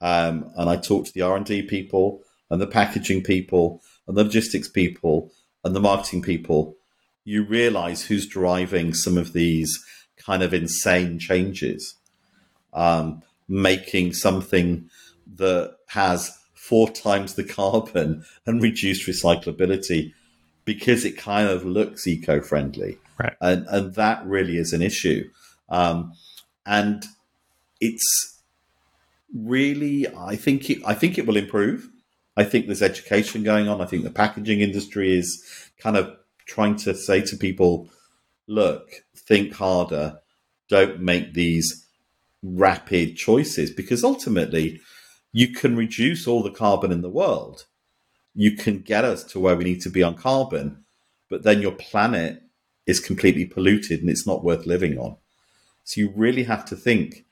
um, 0.00 0.50
and 0.56 0.68
I 0.68 0.76
talk 0.76 1.06
to 1.06 1.12
the 1.12 1.22
R 1.22 1.36
and 1.36 1.46
D 1.46 1.62
people 1.62 2.22
and 2.50 2.60
the 2.60 2.66
packaging 2.66 3.22
people 3.22 3.82
and 4.06 4.16
the 4.16 4.24
logistics 4.24 4.68
people 4.68 5.30
and 5.64 5.74
the 5.74 5.80
marketing 5.80 6.22
people, 6.22 6.76
you 7.30 7.44
realize 7.44 8.02
who's 8.02 8.26
driving 8.26 8.92
some 8.92 9.16
of 9.16 9.32
these 9.32 9.78
kind 10.16 10.42
of 10.42 10.52
insane 10.52 11.18
changes, 11.18 11.94
um, 12.72 13.22
making 13.48 14.12
something 14.12 14.88
that 15.36 15.76
has 15.88 16.36
four 16.54 16.90
times 16.90 17.34
the 17.34 17.44
carbon 17.44 18.24
and 18.46 18.62
reduced 18.62 19.08
recyclability 19.08 20.12
because 20.64 21.04
it 21.04 21.16
kind 21.16 21.48
of 21.48 21.64
looks 21.64 22.06
eco-friendly, 22.06 22.98
Right. 23.18 23.34
and 23.40 23.66
and 23.68 23.94
that 23.94 24.24
really 24.26 24.56
is 24.56 24.72
an 24.72 24.82
issue, 24.82 25.28
um, 25.68 26.12
and 26.66 27.04
it's 27.80 28.38
really 29.34 30.06
I 30.32 30.36
think 30.36 30.68
it, 30.70 30.78
I 30.86 30.94
think 30.94 31.18
it 31.18 31.26
will 31.26 31.36
improve. 31.36 31.88
I 32.36 32.44
think 32.44 32.66
there's 32.66 32.82
education 32.82 33.42
going 33.42 33.68
on. 33.68 33.80
I 33.80 33.86
think 33.86 34.04
the 34.04 34.10
packaging 34.10 34.60
industry 34.60 35.16
is 35.16 35.28
kind 35.78 35.96
of 35.96 36.16
trying 36.50 36.74
to 36.74 36.92
say 36.92 37.20
to 37.20 37.36
people, 37.36 37.88
look, 38.48 38.90
think 39.16 39.54
harder, 39.54 40.18
don't 40.68 41.00
make 41.00 41.32
these 41.32 41.86
rapid 42.42 43.16
choices 43.16 43.70
because 43.70 44.02
ultimately 44.02 44.80
you 45.32 45.52
can 45.52 45.76
reduce 45.76 46.26
all 46.26 46.42
the 46.42 46.50
carbon 46.50 46.90
in 46.90 47.02
the 47.02 47.08
world. 47.08 47.66
You 48.34 48.56
can 48.56 48.80
get 48.80 49.04
us 49.04 49.22
to 49.24 49.38
where 49.38 49.54
we 49.54 49.62
need 49.62 49.80
to 49.82 49.90
be 49.90 50.02
on 50.02 50.16
carbon, 50.16 50.84
but 51.28 51.44
then 51.44 51.62
your 51.62 51.72
planet 51.72 52.42
is 52.84 52.98
completely 52.98 53.44
polluted 53.44 54.00
and 54.00 54.10
it's 54.10 54.26
not 54.26 54.42
worth 54.42 54.66
living 54.66 54.98
on. 54.98 55.16
So 55.84 56.00
you 56.00 56.12
really 56.16 56.42
have 56.44 56.64
to 56.66 56.76
think, 56.76 57.26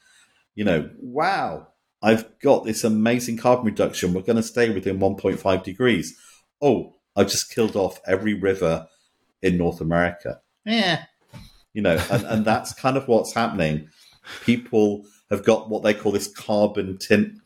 you 0.55 0.65
know, 0.65 0.91
wow, 1.01 1.69
I've 2.01 2.39
got 2.39 2.65
this 2.65 2.85
amazing 2.85 3.39
carbon 3.39 3.67
reduction. 3.67 4.15
We're 4.15 4.23
going 4.23 4.37
to 4.37 4.43
stay 4.45 4.71
within 4.71 5.01
1.5 5.01 5.65
degrees. 5.65 6.17
Oh, 6.63 6.95
I've 7.17 7.31
just 7.31 7.53
killed 7.53 7.75
off 7.75 8.01
every 8.07 8.35
river 8.35 8.87
in 9.43 9.57
North 9.57 9.81
America. 9.81 10.41
Yeah. 10.65 11.05
You 11.75 11.83
know, 11.83 11.99
and, 12.11 12.25
and 12.25 12.45
that's 12.45 12.73
kind 12.75 12.97
of 12.97 13.09
what's 13.09 13.35
happening. 13.35 13.89
People 14.45 15.05
have 15.31 15.45
got 15.45 15.69
what 15.69 15.83
they 15.83 15.95
call 15.95 16.13
this 16.13 16.29
carbon 16.29 16.99
tin, 16.99 17.41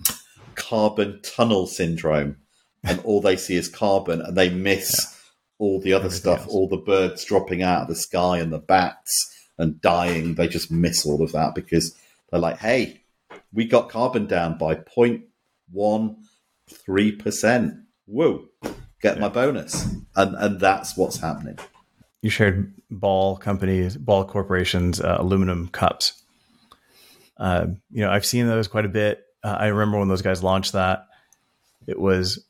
carbon 0.54 1.20
tunnel 1.22 1.66
syndrome, 1.66 2.36
and 2.84 3.00
all 3.00 3.20
they 3.20 3.36
see 3.36 3.56
is 3.56 3.68
carbon, 3.68 4.20
and 4.22 4.36
they 4.36 4.48
miss 4.48 5.18
all 5.58 5.80
the 5.80 5.92
other 5.92 6.06
Everything 6.06 6.20
stuff, 6.20 6.40
else. 6.40 6.52
all 6.52 6.68
the 6.68 6.76
birds 6.76 7.24
dropping 7.24 7.62
out 7.62 7.82
of 7.82 7.88
the 7.88 7.94
sky 7.94 8.38
and 8.38 8.52
the 8.52 8.58
bats 8.58 9.28
and 9.58 9.80
dying. 9.80 10.34
They 10.34 10.48
just 10.48 10.70
miss 10.70 11.06
all 11.06 11.22
of 11.22 11.32
that 11.32 11.54
because 11.54 11.94
they're 12.30 12.40
like, 12.40 12.58
"Hey, 12.58 13.02
we 13.52 13.66
got 13.66 13.88
carbon 13.90 14.26
down 14.26 14.58
by 14.58 14.74
0.13 14.74 17.18
percent. 17.18 17.74
Whoa, 18.06 18.48
get 19.00 19.20
my 19.20 19.28
bonus!" 19.28 19.86
And 20.16 20.34
and 20.36 20.58
that's 20.60 20.96
what's 20.96 21.18
happening. 21.18 21.58
You 22.22 22.30
shared 22.30 22.72
ball 22.90 23.36
companies, 23.36 23.96
ball 23.96 24.24
corporations, 24.24 25.00
uh, 25.00 25.16
aluminum 25.18 25.68
cups. 25.68 26.22
Uh, 27.36 27.66
you 27.90 28.00
know, 28.00 28.10
I've 28.10 28.24
seen 28.24 28.46
those 28.46 28.68
quite 28.68 28.84
a 28.84 28.88
bit. 28.88 29.24
Uh, 29.42 29.56
I 29.58 29.66
remember 29.66 29.98
when 29.98 30.08
those 30.08 30.22
guys 30.22 30.42
launched 30.42 30.72
that. 30.72 31.08
It 31.86 31.98
was, 31.98 32.44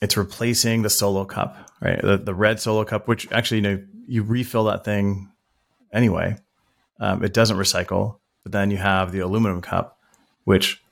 it's 0.00 0.16
replacing 0.16 0.82
the 0.82 0.90
solo 0.90 1.24
cup, 1.24 1.70
right? 1.80 2.02
The, 2.02 2.18
the 2.18 2.34
red 2.34 2.60
solo 2.60 2.84
cup, 2.84 3.06
which 3.06 3.30
actually, 3.30 3.58
you 3.58 3.62
know, 3.62 3.82
you 4.08 4.22
refill 4.24 4.64
that 4.64 4.84
thing 4.84 5.30
anyway. 5.92 6.36
Um, 6.98 7.24
it 7.24 7.32
doesn't 7.32 7.56
recycle, 7.56 8.18
but 8.42 8.52
then 8.52 8.72
you 8.72 8.76
have 8.76 9.12
the 9.12 9.20
aluminum 9.20 9.60
cup, 9.60 9.98
which 10.44 10.82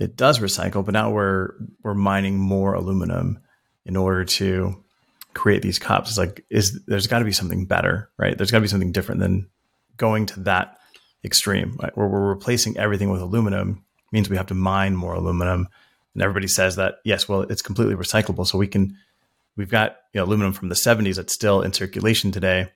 it 0.00 0.16
does 0.16 0.40
recycle, 0.40 0.84
but 0.84 0.92
now 0.92 1.10
we're 1.10 1.54
we're 1.82 1.94
mining 1.94 2.38
more 2.38 2.74
aluminum 2.74 3.40
in 3.84 3.96
order 3.96 4.24
to 4.24 4.82
create 5.38 5.62
these 5.62 5.78
cups. 5.78 6.10
It's 6.10 6.18
like 6.18 6.44
is 6.50 6.80
there's 6.86 7.06
got 7.06 7.20
to 7.20 7.24
be 7.24 7.32
something 7.32 7.64
better, 7.64 8.10
right? 8.18 8.36
There's 8.36 8.50
got 8.50 8.58
to 8.58 8.62
be 8.62 8.68
something 8.68 8.92
different 8.92 9.20
than 9.20 9.48
going 9.96 10.26
to 10.26 10.40
that 10.40 10.78
extreme, 11.24 11.76
right? 11.80 11.96
Where 11.96 12.08
we're 12.08 12.28
replacing 12.28 12.76
everything 12.76 13.10
with 13.10 13.20
aluminum 13.20 13.84
means 14.12 14.28
we 14.28 14.36
have 14.36 14.46
to 14.46 14.54
mine 14.54 14.96
more 14.96 15.14
aluminum, 15.14 15.68
and 16.14 16.22
everybody 16.22 16.48
says 16.48 16.76
that 16.76 16.96
yes, 17.04 17.28
well, 17.28 17.42
it's 17.42 17.62
completely 17.62 17.94
recyclable, 17.94 18.46
so 18.46 18.58
we 18.58 18.66
can. 18.66 18.96
We've 19.56 19.70
got 19.70 19.96
you 20.12 20.20
know, 20.20 20.24
aluminum 20.24 20.52
from 20.52 20.68
the 20.68 20.76
70s 20.76 21.16
that's 21.16 21.32
still 21.32 21.62
in 21.62 21.72
circulation 21.72 22.30
today, 22.30 22.70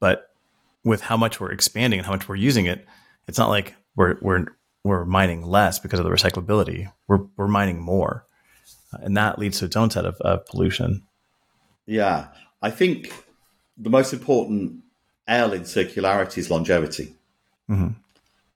but 0.00 0.30
with 0.82 1.02
how 1.02 1.18
much 1.18 1.40
we're 1.40 1.52
expanding 1.52 1.98
and 1.98 2.06
how 2.06 2.12
much 2.12 2.26
we're 2.26 2.36
using 2.36 2.64
it, 2.64 2.86
it's 3.28 3.38
not 3.38 3.50
like 3.50 3.74
we're 3.96 4.16
we're 4.20 4.46
we're 4.84 5.04
mining 5.04 5.42
less 5.42 5.78
because 5.78 5.98
of 5.98 6.04
the 6.04 6.10
recyclability. 6.10 6.90
We're 7.08 7.26
we're 7.36 7.48
mining 7.48 7.80
more, 7.80 8.26
and 8.92 9.16
that 9.16 9.38
leads 9.38 9.58
to 9.58 9.66
its 9.66 9.76
own 9.76 9.90
set 9.90 10.04
of, 10.04 10.16
of 10.20 10.46
pollution. 10.46 11.05
Yeah, 11.86 12.28
I 12.60 12.70
think 12.70 13.12
the 13.78 13.90
most 13.90 14.12
important 14.12 14.82
L 15.28 15.52
in 15.52 15.62
circularity 15.62 16.38
is 16.38 16.50
longevity. 16.50 17.14
Mhm. 17.68 17.96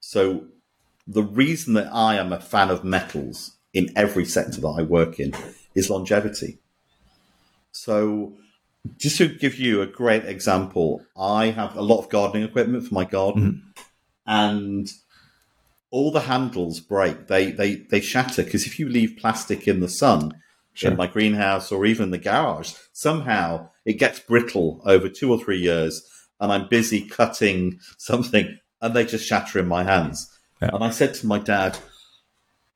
So 0.00 0.46
the 1.06 1.22
reason 1.22 1.74
that 1.74 1.92
I 1.92 2.16
am 2.16 2.32
a 2.32 2.40
fan 2.40 2.70
of 2.70 2.84
metals 2.84 3.52
in 3.72 3.92
every 3.96 4.24
sector 4.24 4.60
that 4.60 4.68
I 4.78 4.82
work 4.82 5.20
in 5.20 5.34
is 5.74 5.90
longevity. 5.90 6.58
So 7.72 8.36
just 8.98 9.18
to 9.18 9.28
give 9.28 9.58
you 9.58 9.82
a 9.82 9.86
great 9.86 10.24
example, 10.24 11.04
I 11.16 11.46
have 11.46 11.76
a 11.76 11.82
lot 11.82 11.98
of 11.98 12.08
gardening 12.08 12.44
equipment 12.44 12.86
for 12.86 12.94
my 12.94 13.04
garden, 13.04 13.72
and 14.26 14.92
all 15.90 16.10
the 16.10 16.20
handles 16.20 16.80
break. 16.80 17.26
They 17.26 17.50
they 17.50 17.76
they 17.76 18.00
shatter 18.00 18.42
because 18.42 18.66
if 18.66 18.78
you 18.78 18.88
leave 18.88 19.18
plastic 19.18 19.68
in 19.68 19.80
the 19.80 19.88
sun 19.88 20.34
Sure. 20.74 20.92
in 20.92 20.96
my 20.96 21.06
greenhouse 21.08 21.72
or 21.72 21.84
even 21.84 22.10
the 22.10 22.18
garage, 22.18 22.72
somehow 22.92 23.68
it 23.84 23.94
gets 23.94 24.20
brittle 24.20 24.80
over 24.84 25.08
two 25.08 25.30
or 25.30 25.38
three 25.38 25.58
years, 25.58 26.02
and 26.38 26.52
I'm 26.52 26.68
busy 26.68 27.06
cutting 27.08 27.80
something, 27.98 28.58
and 28.80 28.94
they 28.94 29.04
just 29.04 29.26
shatter 29.26 29.58
in 29.58 29.66
my 29.68 29.84
hands. 29.84 30.30
Yeah. 30.62 30.70
And 30.72 30.84
I 30.84 30.90
said 30.90 31.14
to 31.14 31.26
my 31.26 31.38
dad, 31.38 31.78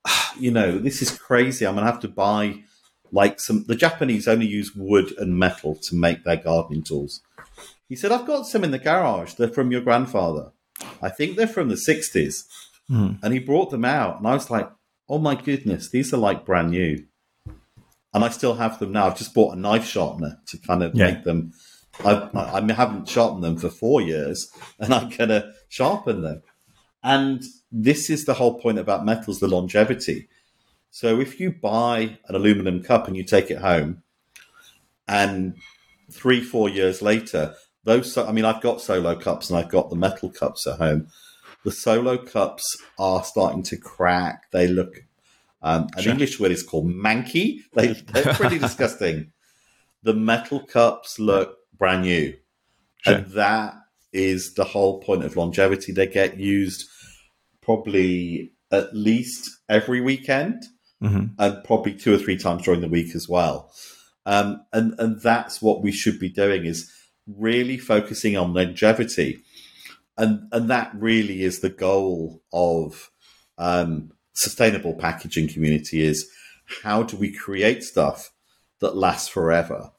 "Ah, 0.06 0.34
you 0.38 0.50
know, 0.50 0.78
this 0.78 1.02
is 1.02 1.16
crazy. 1.16 1.66
I'm 1.66 1.74
going 1.74 1.86
to 1.86 1.90
have 1.92 2.00
to 2.02 2.08
buy 2.08 2.62
like 3.12 3.38
some. 3.40 3.64
The 3.66 3.76
Japanese 3.76 4.26
only 4.26 4.46
use 4.46 4.74
wood 4.74 5.12
and 5.18 5.38
metal 5.38 5.76
to 5.76 5.94
make 5.94 6.24
their 6.24 6.36
gardening 6.36 6.82
tools. 6.82 7.20
He 7.88 7.96
said, 7.96 8.10
I've 8.12 8.26
got 8.26 8.46
some 8.46 8.64
in 8.64 8.70
the 8.70 8.78
garage. 8.78 9.34
They're 9.34 9.48
from 9.48 9.70
your 9.70 9.82
grandfather. 9.82 10.52
I 11.02 11.10
think 11.10 11.36
they're 11.36 11.46
from 11.46 11.68
the 11.68 11.74
60s. 11.76 12.44
Mhm. 12.90 13.18
And 13.22 13.32
he 13.32 13.38
brought 13.38 13.70
them 13.70 13.84
out. 13.84 14.18
And 14.18 14.26
I 14.26 14.32
was 14.34 14.50
like, 14.50 14.68
oh 15.08 15.18
my 15.18 15.34
goodness, 15.34 15.90
these 15.90 16.12
are 16.12 16.16
like 16.18 16.44
brand 16.46 16.70
new. 16.70 17.04
And 18.14 18.24
I 18.24 18.28
still 18.30 18.54
have 18.54 18.78
them 18.78 18.92
now. 18.92 19.06
I've 19.06 19.18
just 19.18 19.34
bought 19.34 19.56
a 19.56 19.58
knife 19.60 19.84
sharpener 19.84 20.38
to 20.46 20.58
kind 20.58 20.82
of 20.82 20.94
Yeah. 20.94 21.06
make 21.10 21.24
them. 21.24 21.52
I, 22.04 22.12
I 22.34 22.58
I 22.60 22.72
haven't 22.72 23.08
sharpened 23.08 23.42
them 23.44 23.56
for 23.58 23.68
four 23.68 24.00
years, 24.00 24.50
and 24.78 24.94
I'm 24.94 25.10
going 25.10 25.30
to 25.30 25.52
sharpen 25.68 26.22
them. 26.22 26.42
And 27.02 27.42
this 27.70 28.08
is 28.08 28.24
the 28.24 28.34
whole 28.34 28.58
point 28.60 28.78
about 28.78 29.04
metals 29.04 29.40
the 29.40 29.48
longevity. 29.48 30.28
So 30.90 31.20
if 31.20 31.40
you 31.40 31.50
buy 31.52 32.18
an 32.28 32.34
aluminum 32.36 32.82
cup 32.82 33.08
and 33.08 33.16
you 33.16 33.24
take 33.24 33.50
it 33.50 33.58
home, 33.58 34.02
and 35.08 35.56
three, 36.10 36.40
four 36.40 36.68
years 36.68 37.02
later, 37.02 37.54
those, 37.84 38.12
so- 38.12 38.26
I 38.26 38.32
mean, 38.32 38.44
I've 38.44 38.62
got 38.62 38.80
solo 38.80 39.14
cups 39.16 39.50
and 39.50 39.58
I've 39.58 39.68
got 39.70 39.90
the 39.90 39.96
metal 39.96 40.30
cups 40.30 40.66
at 40.66 40.78
home. 40.78 41.08
The 41.64 41.72
solo 41.72 42.16
cups 42.18 42.64
are 42.98 43.24
starting 43.24 43.62
to 43.64 43.76
crack. 43.76 44.50
They 44.52 44.66
look, 44.68 45.04
um, 45.64 45.88
an 45.96 46.02
Sure. 46.02 46.12
English 46.12 46.38
word 46.38 46.52
is 46.52 46.62
called 46.62 46.86
manky. 46.86 47.60
They, 47.74 47.88
they're 47.94 48.34
pretty 48.34 48.58
disgusting. 48.68 49.32
The 50.04 50.14
metal 50.14 50.60
cups 50.60 51.18
look 51.18 51.56
brand 51.76 52.02
new. 52.02 52.34
Sure. 52.98 53.14
And 53.14 53.26
that 53.32 53.74
is 54.12 54.54
the 54.54 54.64
whole 54.64 55.00
point 55.00 55.24
of 55.24 55.36
longevity. 55.36 55.90
They 55.92 56.06
get 56.06 56.38
used 56.38 56.84
probably 57.62 58.52
at 58.70 58.94
least 58.94 59.50
every 59.68 60.00
weekend 60.00 60.62
Mhm. 61.02 61.34
and 61.38 61.64
probably 61.64 61.92
two 61.94 62.14
or 62.14 62.18
three 62.18 62.36
times 62.38 62.62
during 62.62 62.80
the 62.80 62.88
week 62.88 63.14
as 63.14 63.28
well. 63.28 63.70
Um, 64.24 64.64
and 64.72 64.94
and 64.98 65.20
that's 65.20 65.60
what 65.60 65.82
we 65.82 65.92
should 65.92 66.18
be 66.18 66.30
doing 66.30 66.64
is 66.64 66.90
really 67.26 67.76
focusing 67.76 68.36
on 68.38 68.54
longevity, 68.54 69.40
and 70.16 70.48
and 70.52 70.70
that 70.70 70.92
really 70.94 71.42
is 71.42 71.60
the 71.60 71.68
goal 71.68 72.42
of 72.54 73.10
um, 73.58 74.12
sustainable 74.34 74.94
packaging 74.94 75.48
community 75.48 76.02
is 76.02 76.28
how 76.82 77.02
do 77.02 77.16
we 77.16 77.32
create 77.32 77.82
stuff 77.82 78.32
that 78.80 78.96
lasts 78.96 79.28
forever? 79.28 79.90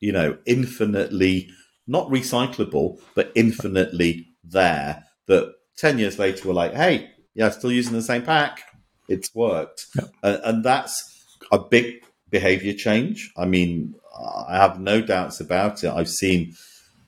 You 0.00 0.12
know, 0.12 0.38
infinitely 0.46 1.50
not 1.86 2.08
recyclable, 2.08 3.00
but 3.14 3.32
infinitely 3.34 4.28
there. 4.44 5.04
That 5.26 5.54
ten 5.76 5.98
years 5.98 6.18
later 6.18 6.48
we're 6.48 6.54
like, 6.54 6.74
hey, 6.74 7.10
yeah, 7.34 7.50
still 7.50 7.72
using 7.72 7.94
the 7.94 8.02
same 8.02 8.22
pack. 8.22 8.62
It's 9.08 9.34
worked, 9.34 9.86
and, 10.22 10.40
and 10.44 10.64
that's 10.64 11.26
a 11.50 11.58
big 11.58 12.04
behavior 12.30 12.74
change. 12.74 13.32
I 13.36 13.46
mean, 13.46 13.94
I 14.48 14.56
have 14.56 14.78
no 14.80 15.00
doubts 15.00 15.40
about 15.40 15.82
it. 15.82 15.90
I've 15.90 16.10
seen 16.10 16.54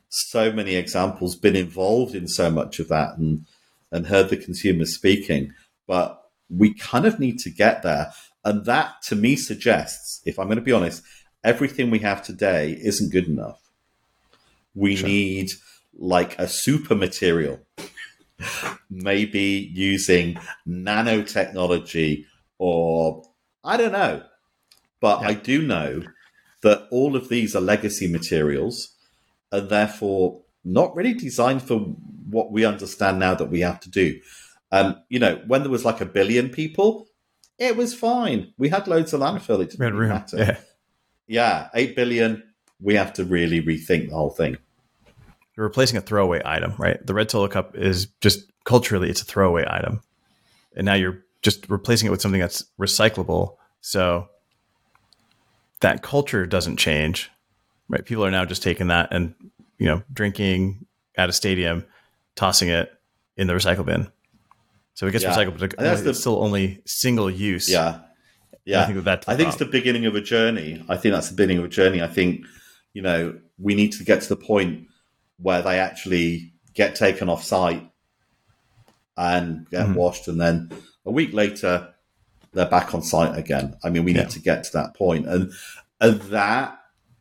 so 0.09 0.51
many 0.51 0.77
examples, 0.77 1.37
been 1.37 1.57
involved 1.57 2.15
in 2.15 2.27
so 2.27 2.51
much 2.51 2.79
of 2.79 2.89
that, 2.89 3.19
and 3.19 3.45
and 3.93 4.07
heard 4.07 4.29
the 4.31 4.37
consumers 4.37 4.95
speaking. 4.95 5.53
But 5.87 6.20
we 6.51 6.75
kind 6.75 7.07
of 7.07 7.19
need 7.21 7.39
to 7.41 7.51
get 7.51 7.83
there, 7.83 8.13
and 8.45 8.65
that 8.65 9.03
to 9.05 9.17
me 9.17 9.37
suggests, 9.37 10.21
if 10.25 10.39
I'm 10.39 10.47
going 10.47 10.57
to 10.57 10.63
be 10.63 10.73
honest, 10.73 11.03
everything 11.45 11.91
we 11.91 12.01
have 12.01 12.23
today 12.23 12.79
isn't 12.83 13.13
good 13.13 13.29
enough. 13.29 13.61
We 14.75 15.01
need 15.03 15.51
like 15.99 16.39
a 16.39 16.49
super 16.49 16.95
material, 16.95 17.61
maybe 18.91 19.71
using 19.75 20.39
nanotechnology 20.67 22.25
or 22.59 23.25
I 23.65 23.77
don't 23.77 23.93
know. 23.93 24.23
But 25.01 25.23
Yeah. 25.23 25.29
I 25.29 25.35
do 25.35 25.63
know 25.63 26.03
that 26.63 26.87
all 26.91 27.17
of 27.17 27.29
these 27.29 27.57
are 27.57 27.61
legacy 27.61 28.07
materials 28.07 28.97
and 29.51 29.69
therefore 29.69 30.43
not 30.65 30.95
really 30.95 31.15
designed 31.15 31.63
for 31.63 31.79
what 32.29 32.53
we 32.53 32.65
understand 32.65 33.19
now 33.19 33.35
that 33.35 33.51
we 33.51 33.61
have 33.61 33.81
to 33.81 33.91
do. 33.91 34.21
Um, 34.73 35.03
you 35.09 35.19
know, 35.19 35.43
when 35.47 35.63
there 35.63 35.71
was 35.71 35.85
like 35.85 36.01
a 36.01 36.07
billion 36.07 36.49
people, 36.49 37.09
it 37.59 37.77
was 37.77 37.95
fine. 37.95 38.53
We 38.57 38.69
had 38.69 38.89
loads 38.89 39.13
of 39.13 39.21
landfill. 39.21 39.61
It 39.61 39.71
didn't 39.71 39.81
really 39.81 39.93
room. 39.93 40.09
matter. 40.09 40.37
Yeah. 40.39 40.59
Yeah, 41.27 41.69
eight 41.75 41.95
billion. 41.95 42.43
We 42.81 42.95
have 42.95 43.13
to 43.15 43.25
really 43.25 43.63
rethink 43.63 44.09
the 44.09 44.17
whole 44.17 44.31
thing. 44.31 44.57
You're 45.57 45.67
replacing 45.67 45.97
a 45.97 46.01
throwaway 46.01 46.43
item, 46.45 46.75
right? 46.79 47.05
The 47.07 47.15
red 47.15 47.31
solo 47.31 47.47
cup 47.47 47.77
is 47.77 48.07
just 48.21 48.51
culturally, 48.65 49.11
it's 49.11 49.23
a 49.23 49.25
throwaway 49.25 49.65
item. 49.69 50.01
And 50.75 50.87
now 50.87 50.95
you're 50.95 51.25
just 51.43 51.69
replacing 51.69 52.07
it 52.09 52.11
with 52.11 52.21
something 52.21 52.41
that's 52.41 52.65
recyclable. 52.81 53.57
So 53.81 54.29
that 55.81 56.03
culture 56.03 56.47
doesn't 56.47 56.79
change, 56.79 57.31
right? 57.89 58.05
People 58.05 58.25
are 58.25 58.31
now 58.31 58.45
just 58.45 58.63
taking 58.63 58.89
that 58.89 59.13
and, 59.13 59.35
you 59.79 59.87
know, 59.87 60.03
drinking 60.13 60.87
at 61.17 61.29
a 61.29 61.33
stadium, 61.33 61.85
tossing 62.35 62.69
it 62.69 62.93
in 63.37 63.47
the 63.47 63.53
recycle 63.53 63.85
bin. 63.85 64.11
So 65.01 65.07
it 65.07 65.13
gets 65.13 65.25
Yeah. 65.25 65.35
recycled, 65.35 65.59
but 65.59 65.75
that's 65.79 66.01
it's 66.01 66.09
the- 66.09 66.13
still 66.15 66.43
only 66.45 66.83
single 66.85 67.31
use. 67.31 67.71
Yeah, 67.71 68.01
yeah. 68.67 68.83
I 68.83 68.87
think 68.93 69.03
that 69.05 69.25
I 69.27 69.35
think 69.35 69.49
it's 69.49 69.57
the 69.57 69.65
beginning 69.65 70.05
of 70.05 70.15
a 70.15 70.21
journey. 70.21 70.85
I 70.91 70.99
think 70.99 71.15
that's 71.15 71.31
the 71.31 71.35
beginning 71.37 71.57
of 71.57 71.65
a 71.65 71.69
journey. 71.69 72.03
I 72.03 72.07
think 72.07 72.45
you 72.93 73.01
know 73.01 73.39
we 73.57 73.75
need 73.75 73.93
to 73.93 74.05
get 74.05 74.21
to 74.21 74.29
the 74.29 74.37
point 74.37 74.89
where 75.39 75.63
they 75.63 75.79
actually 75.79 76.53
get 76.75 76.95
taken 76.97 77.31
off 77.31 77.43
site 77.43 77.83
and 79.17 79.67
get 79.71 79.87
Mhm. 79.87 79.95
washed, 79.95 80.29
and 80.29 80.39
then 80.39 80.71
a 81.07 81.11
week 81.11 81.33
later 81.33 81.95
they're 82.53 82.67
back 82.69 82.95
on 82.95 83.03
site 83.03 83.39
again. 83.39 83.77
I 83.83 83.89
mean, 83.89 84.05
we 84.05 84.13
need 84.13 84.29
to 84.31 84.39
get 84.41 84.65
to 84.65 84.73
that 84.75 84.93
point, 84.95 85.27
and 85.27 85.51
and 85.99 86.21
that 86.39 86.79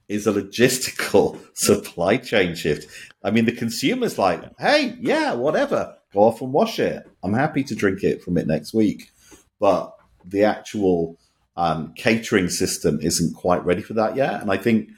is 0.10 0.28
a 0.28 0.34
logistical 0.34 1.40
supply 1.54 2.18
chain 2.18 2.56
shift. 2.56 2.90
I 3.24 3.32
mean, 3.32 3.46
the 3.46 3.54
consumer's 3.54 4.18
like, 4.18 4.42
hey, 4.60 4.98
yeah, 5.00 5.34
whatever, 5.34 5.96
go 6.14 6.24
off 6.24 6.42
and 6.42 6.52
wash 6.52 6.78
it. 6.80 7.09
I'm 7.24 7.34
happy 7.34 7.64
to 7.64 7.76
drink 7.76 8.04
it 8.04 8.24
from 8.24 8.38
it 8.38 8.48
next 8.48 8.74
week, 8.74 9.12
but 9.60 9.94
the 10.26 10.44
actual 10.44 11.18
um, 11.58 11.94
catering 11.96 12.50
system 12.50 13.00
isn't 13.02 13.36
quite 13.36 13.66
ready 13.66 13.82
for 13.82 13.94
that 13.96 14.16
yet, 14.16 14.42
and 14.42 14.52
I 14.52 14.58
think 14.58 14.90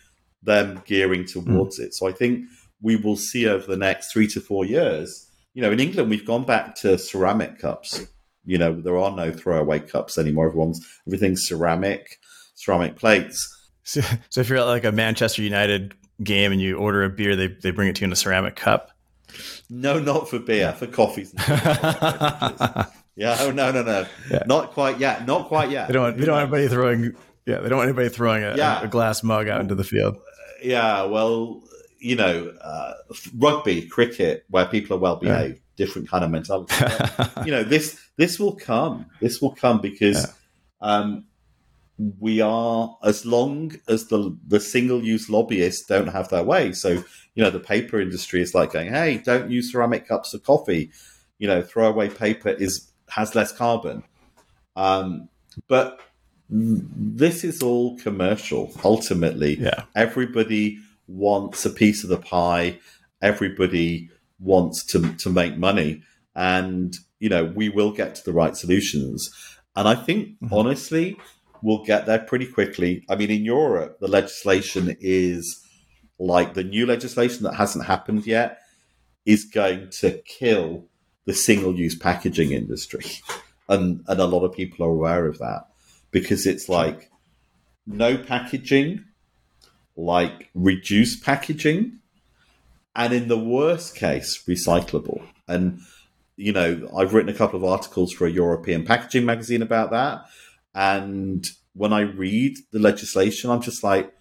them 0.43 0.81
gearing 0.85 1.25
towards 1.25 1.79
it. 1.79 1.93
So 1.93 2.07
I 2.07 2.11
think 2.11 2.45
we 2.81 2.95
will 2.95 3.15
see 3.15 3.47
over 3.47 3.65
the 3.65 3.77
next 3.77 4.11
three 4.11 4.27
to 4.27 4.41
four 4.41 4.65
years. 4.65 5.29
You 5.53 5.61
know, 5.61 5.71
in 5.71 5.79
England, 5.79 6.09
we've 6.09 6.25
gone 6.25 6.45
back 6.45 6.75
to 6.77 6.97
ceramic 6.97 7.59
cups. 7.59 8.07
You 8.45 8.57
know, 8.57 8.79
there 8.79 8.97
are 8.97 9.15
no 9.15 9.31
throwaway 9.31 9.79
cups 9.79 10.17
anymore. 10.17 10.47
Everyone's 10.47 10.85
everything's 11.07 11.45
ceramic, 11.47 12.19
ceramic 12.55 12.95
plates. 12.95 13.47
So, 13.83 14.01
so 14.29 14.41
if 14.41 14.49
you're 14.49 14.59
at 14.59 14.65
like 14.65 14.83
a 14.83 14.91
Manchester 14.91 15.41
United 15.41 15.93
game 16.23 16.51
and 16.51 16.61
you 16.61 16.77
order 16.77 17.03
a 17.03 17.09
beer, 17.09 17.35
they, 17.35 17.47
they 17.47 17.71
bring 17.71 17.89
it 17.89 17.95
to 17.97 18.01
you 18.01 18.05
in 18.05 18.11
a 18.11 18.15
ceramic 18.15 18.55
cup. 18.55 18.90
No, 19.69 20.00
not 20.00 20.29
for 20.29 20.39
beer, 20.39 20.73
for 20.73 20.88
coffees. 20.88 21.33
yeah, 23.15 23.38
oh 23.39 23.51
no, 23.53 23.71
no, 23.71 23.83
no, 23.83 24.05
Yeah. 24.29 24.43
not 24.45 24.71
quite 24.71 25.00
yet, 25.00 25.25
not 25.25 25.47
quite 25.47 25.69
yet. 25.69 25.88
They 25.88 25.93
don't 25.93 26.03
want, 26.03 26.17
they 26.17 26.25
don't 26.25 26.35
want 26.35 26.43
anybody 26.53 26.67
throwing 26.67 27.15
yeah, 27.45 27.59
they 27.59 27.69
don't 27.69 27.77
want 27.79 27.89
anybody 27.89 28.09
throwing 28.09 28.43
a, 28.43 28.55
Yeah. 28.55 28.83
a 28.83 28.88
glass 28.88 29.23
mug 29.23 29.47
out 29.47 29.61
into 29.61 29.75
the 29.75 29.83
field. 29.83 30.17
Yeah, 30.63 31.03
well, 31.03 31.63
you 32.00 32.15
know, 32.15 32.53
uh, 32.61 32.93
rugby, 33.38 33.88
cricket, 33.88 34.45
where 34.50 34.65
people 34.65 34.95
are 34.95 35.00
well 35.00 35.15
behaved, 35.15 35.59
different 35.75 36.07
kind 36.09 36.23
of 36.23 36.29
mentality. 36.31 36.75
But, 36.79 37.31
you 37.45 37.51
know, 37.51 37.63
this 37.63 38.00
this 38.17 38.39
will 38.39 38.55
come. 38.55 39.07
This 39.20 39.41
will 39.41 39.55
come 39.55 39.81
because 39.81 40.31
um, 40.81 41.25
we 42.20 42.42
are 42.42 42.98
as 43.03 43.25
long 43.25 43.74
as 43.87 44.07
the 44.07 44.35
the 44.48 44.59
single 44.59 45.03
use 45.03 45.29
lobbyists 45.29 45.85
don't 45.87 46.07
have 46.07 46.29
their 46.29 46.44
way. 46.44 46.72
So 46.74 47.03
you 47.35 47.44
know, 47.44 47.50
the 47.50 47.59
paper 47.59 48.00
industry 48.01 48.42
is 48.42 48.53
like 48.53 48.74
going, 48.74 48.90
"Hey, 48.90 49.22
don't 49.24 49.51
use 49.51 49.72
ceramic 49.72 50.07
cups 50.07 50.33
of 50.33 50.44
coffee." 50.44 50.92
You 51.40 51.48
know, 51.48 51.61
throwaway 51.61 52.09
paper 52.09 52.50
is 52.50 52.92
has 53.09 53.35
less 53.35 53.51
carbon. 53.51 54.03
Um, 54.75 55.29
but 55.68 56.00
this 56.50 57.44
is 57.44 57.61
all 57.64 57.98
commercial 57.98 58.72
ultimately 58.83 59.57
Yeah. 59.57 59.83
everybody 59.96 60.79
wants 61.07 61.66
a 61.66 61.70
piece 61.70 62.03
of 62.03 62.09
the 62.09 62.18
pie 62.18 62.77
everybody 63.22 64.09
wants 64.40 64.83
to 64.87 65.14
to 65.14 65.29
make 65.29 65.57
money 65.57 66.01
and 66.35 66.98
you 67.20 67.29
know 67.29 67.46
we 67.46 67.70
will 67.70 67.92
get 67.94 68.16
to 68.16 68.24
the 68.25 68.33
right 68.33 68.57
solutions 68.57 69.31
and 69.77 69.87
i 69.87 69.96
think 69.96 70.37
Mhm. 70.42 70.51
honestly 70.51 71.18
we'll 71.63 71.83
get 71.83 72.05
there 72.05 72.19
pretty 72.19 72.45
quickly 72.45 73.03
i 73.09 73.15
mean 73.15 73.29
in 73.29 73.43
europe 73.43 74.00
the 74.00 74.07
legislation 74.07 74.95
is 75.00 75.65
like 76.19 76.53
the 76.53 76.63
new 76.63 76.85
legislation 76.85 77.43
that 77.43 77.55
hasn't 77.55 77.85
happened 77.85 78.25
yet 78.25 78.59
is 79.25 79.45
going 79.45 79.89
to 79.89 80.21
kill 80.25 80.85
the 81.25 81.33
single 81.33 81.75
use 81.75 81.95
packaging 81.95 82.51
industry 82.51 83.05
and 83.69 84.03
and 84.07 84.19
a 84.19 84.25
lot 84.25 84.43
of 84.43 84.53
people 84.53 84.85
are 84.85 84.89
aware 84.89 85.25
of 85.25 85.37
that 85.39 85.67
because 86.11 86.45
it's 86.45 86.69
like 86.69 87.09
no 87.85 88.17
packaging, 88.17 89.05
like 89.95 90.50
reduced 90.53 91.24
packaging, 91.24 92.00
and 92.95 93.13
in 93.13 93.27
the 93.27 93.39
worst 93.39 93.95
case, 93.95 94.43
recyclable. 94.47 95.24
And 95.47 95.79
you 96.35 96.53
know, 96.53 96.89
I've 96.95 97.13
written 97.13 97.33
a 97.33 97.37
couple 97.37 97.57
of 97.57 97.63
articles 97.63 98.11
for 98.11 98.25
a 98.25 98.31
European 98.31 98.85
packaging 98.85 99.25
magazine 99.25 99.61
about 99.61 99.91
that. 99.91 100.25
And 100.74 101.46
when 101.74 101.94
I 101.94 102.01
read 102.01 102.57
the 102.72 102.79
legislation, 102.79 103.50
I'm 103.50 103.62
just 103.62 103.84
like, 103.84 104.14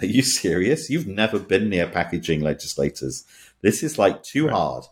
are 0.00 0.06
you 0.06 0.22
serious? 0.22 0.90
You've 0.90 1.06
never 1.06 1.38
been 1.38 1.68
near 1.68 1.88
packaging 1.88 2.40
legislators. 2.40 3.24
This 3.62 3.82
is 3.82 3.98
like 3.98 4.22
too 4.22 4.46
Right. 4.46 4.54
hard. 4.54 4.84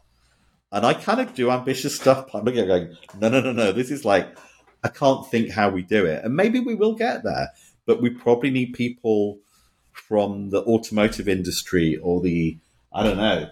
And 0.73 0.85
I 0.85 0.95
kind 0.95 1.21
of 1.21 1.35
do 1.35 1.51
ambitious 1.51 1.97
stuff. 1.97 2.29
but 2.33 2.39
I'm 2.39 2.45
looking 2.45 2.61
at 2.63 2.67
going, 2.67 2.97
no, 3.19 3.29
no, 3.29 3.41
no, 3.41 3.53
no. 3.53 3.73
This 3.73 3.91
is 3.91 4.05
like, 4.05 4.37
I 4.83 4.89
can't 4.89 5.27
think 5.31 5.51
how 5.51 5.69
we 5.71 5.83
do 5.83 6.05
it. 6.07 6.25
And 6.25 6.35
maybe 6.35 6.61
we 6.61 6.75
will 6.75 6.95
get 6.95 7.23
there, 7.23 7.51
but 7.87 8.03
we 8.03 8.11
probably 8.11 8.51
need 8.51 8.73
people 8.73 9.39
from 9.93 10.51
the 10.51 10.63
automotive 10.65 11.29
industry 11.29 11.97
or 11.99 12.21
the, 12.21 12.59
I 12.93 13.03
don't 13.03 13.17
know, 13.17 13.49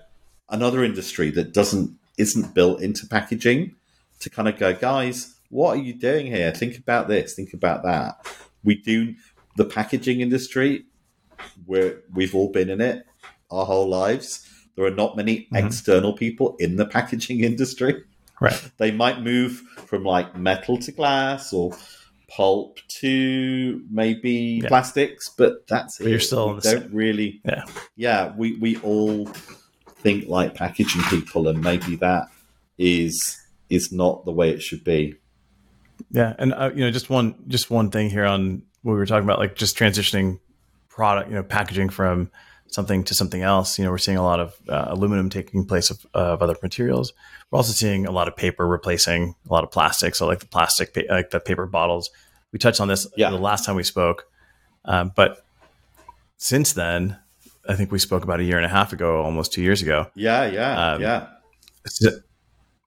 another 0.51 0.85
industry 0.85 1.31
that 1.31 1.53
doesn't, 1.55 1.97
isn't 2.19 2.55
built 2.55 2.81
into 2.83 3.07
packaging 3.07 3.75
to 4.21 4.31
kind 4.31 4.49
of 4.49 4.59
go, 4.59 4.75
guys, 4.75 5.35
what 5.51 5.77
are 5.79 5.81
you 5.83 5.95
doing 5.95 6.27
here? 6.27 6.51
Think 6.53 6.79
about 6.79 7.09
this, 7.09 7.35
think 7.35 7.53
about 7.53 7.83
that. 7.85 8.27
We 8.63 8.77
do 8.77 9.15
the 9.57 9.65
packaging 9.65 10.21
industry, 10.21 10.85
where 11.67 12.01
we've 12.13 12.35
all 12.35 12.51
been 12.51 12.71
in 12.71 12.81
it 12.81 13.07
our 13.51 13.65
whole 13.67 13.89
lives. 13.89 14.49
There 14.77 14.85
are 14.85 14.91
not 14.91 15.17
many 15.17 15.47
Mhm. 15.53 15.67
external 15.67 16.13
people 16.15 16.57
in 16.59 16.77
the 16.77 16.87
packaging 16.87 17.41
industry 17.51 18.03
Right. 18.41 18.61
they 18.79 18.91
might 18.91 19.23
move 19.23 19.61
from 19.87 20.03
like 20.05 20.37
metal 20.37 20.77
to 20.79 20.91
glass 20.93 21.53
or 21.53 21.77
pulp 22.29 22.79
to 23.01 23.81
maybe 23.91 24.61
Yeah. 24.63 24.69
plastics, 24.69 25.31
but 25.39 25.67
that's 25.69 25.99
But 25.99 26.07
it. 26.09 26.11
you're 26.11 26.21
still 26.21 26.47
we 26.55 26.61
don't 26.61 26.63
same- 26.63 26.89
really. 26.93 27.41
Yeah. 27.45 27.65
yeah. 27.97 28.33
We 28.37 28.57
we 28.57 28.77
all 28.79 29.27
think 30.03 30.27
like 30.29 30.55
packaging 30.55 31.03
people, 31.03 31.47
and 31.49 31.63
maybe 31.63 31.95
that 31.97 32.29
is 32.79 33.37
is 33.71 33.93
not 33.93 34.25
the 34.25 34.33
way 34.33 34.51
it 34.51 34.63
should 34.63 34.83
be. 34.85 35.15
Yeah, 36.11 36.35
and 36.39 36.53
uh, 36.55 36.71
you 36.75 36.85
know, 36.85 36.91
just 36.91 37.11
one 37.11 37.35
just 37.49 37.71
one 37.71 37.91
thing 37.91 38.11
here 38.11 38.25
on 38.25 38.63
what 38.83 38.93
we 38.93 38.99
were 38.99 39.07
talking 39.07 39.25
about, 39.25 39.39
like 39.39 39.55
just 39.57 39.77
transitioning 39.79 40.39
product, 40.89 41.29
you 41.29 41.35
know, 41.35 41.43
packaging 41.43 41.89
from 41.89 42.31
something 42.69 43.05
to 43.05 43.15
something 43.15 43.43
else. 43.43 43.79
You 43.79 43.85
know, 43.85 43.91
we're 43.91 43.99
seeing 43.99 44.17
a 44.19 44.23
lot 44.23 44.41
of 44.41 44.55
uh, 44.69 44.87
aluminum 44.89 45.31
taking 45.31 45.65
place 45.67 45.91
of, 45.91 46.05
of 46.15 46.43
other 46.43 46.57
materials. 46.63 47.13
We're 47.51 47.57
also 47.59 47.73
seeing 47.73 48.07
a 48.07 48.11
lot 48.11 48.29
of 48.29 48.37
paper 48.37 48.67
replacing 48.67 49.35
a 49.49 49.53
lot 49.53 49.65
of 49.65 49.71
plastic. 49.71 50.15
So, 50.15 50.27
like 50.27 50.41
the 50.41 50.47
plastic, 50.47 50.95
pa- 50.95 51.13
like 51.13 51.31
the 51.31 51.41
paper 51.41 51.67
bottles. 51.67 52.11
We 52.53 52.59
touched 52.59 52.81
on 52.81 52.89
this 52.89 53.07
Yeah. 53.17 53.31
the 53.31 53.37
last 53.39 53.65
time 53.65 53.75
we 53.75 53.83
spoke, 53.83 54.27
um, 54.85 55.13
but 55.17 55.45
since 56.37 56.73
then, 56.73 57.17
I 57.69 57.75
think 57.75 57.91
we 57.91 57.99
spoke 57.99 58.23
about 58.23 58.39
a 58.41 58.45
year 58.45 58.57
and 58.57 58.67
a 58.67 58.69
half 58.69 58.93
ago, 58.93 59.23
almost 59.23 59.53
two 59.53 59.63
years 59.63 59.83
ago. 59.83 60.07
Yeah, 60.15 60.47
yeah, 60.47 60.93
Um, 60.93 61.01
yeah. 61.03 61.27
Si- 61.87 62.11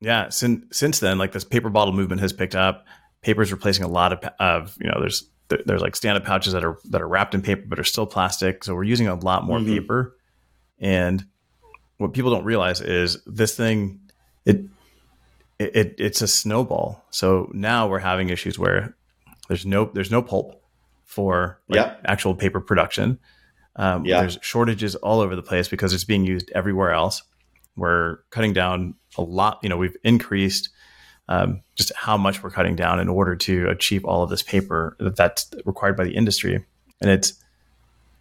yeah 0.02 0.30
since 0.30 0.78
since 0.78 1.00
then 1.00 1.18
like 1.18 1.32
this 1.32 1.44
paper 1.44 1.70
bottle 1.70 1.94
movement 1.94 2.22
has 2.22 2.32
picked 2.34 2.56
up 2.56 2.86
paper 3.22 3.42
is 3.42 3.52
replacing 3.52 3.84
a 3.84 3.88
lot 3.88 4.14
of, 4.14 4.20
of 4.40 4.78
you 4.80 4.88
know 4.88 4.98
there's 5.00 5.30
there's 5.66 5.82
like 5.82 5.96
stand-up 5.96 6.24
pouches 6.26 6.54
that 6.54 6.64
are 6.64 6.78
that 6.86 7.02
are 7.02 7.08
wrapped 7.08 7.34
in 7.34 7.42
paper 7.42 7.64
but 7.68 7.80
are 7.80 7.84
still 7.84 8.06
plastic 8.06 8.64
so 8.64 8.76
we're 8.76 8.84
using 8.84 9.08
a 9.08 9.16
lot 9.16 9.44
more 9.46 9.60
Mhm. 9.60 9.68
paper 9.68 10.16
and 10.80 11.26
what 11.98 12.14
people 12.14 12.32
don't 12.32 12.44
realize 12.46 12.82
is 12.82 13.18
this 13.26 13.56
thing 13.56 14.00
it, 14.46 14.66
it 15.58 15.76
it 15.76 15.96
it's 15.98 16.22
a 16.22 16.28
snowball 16.28 17.04
so 17.10 17.50
now 17.54 17.88
we're 17.88 18.00
having 18.00 18.30
issues 18.30 18.60
where 18.60 18.96
there's 19.48 19.66
no 19.66 19.86
there's 19.94 20.12
no 20.12 20.22
pulp 20.22 20.62
for 21.06 21.60
like, 21.70 21.78
Yeah. 21.78 21.96
actual 22.06 22.36
paper 22.36 22.60
production 22.62 23.18
Um, 23.80 24.06
Yeah. 24.06 24.22
There's 24.22 24.38
shortages 24.42 24.96
all 24.96 25.22
over 25.22 25.36
the 25.36 25.44
place 25.44 25.68
because 25.68 25.94
it's 25.94 26.04
being 26.04 26.26
used 26.26 26.52
everywhere 26.56 26.92
else. 26.94 27.22
We're 27.78 28.18
cutting 28.32 28.54
down 28.54 28.96
a 29.18 29.22
lot. 29.22 29.60
You 29.64 29.70
know, 29.70 29.78
we've 29.78 29.96
increased 30.04 30.70
um, 31.30 31.62
just 31.76 31.92
how 31.96 32.18
much 32.18 32.42
we're 32.42 32.52
cutting 32.52 32.76
down 32.76 33.00
in 33.00 33.10
order 33.10 33.36
to 33.36 33.68
achieve 33.70 34.04
all 34.06 34.24
of 34.24 34.30
this 34.30 34.42
paper 34.44 34.96
that- 35.00 35.16
that's 35.16 35.50
required 35.66 35.98
by 35.98 36.06
the 36.06 36.16
industry. 36.16 36.66
And 37.02 37.12
it's 37.12 37.34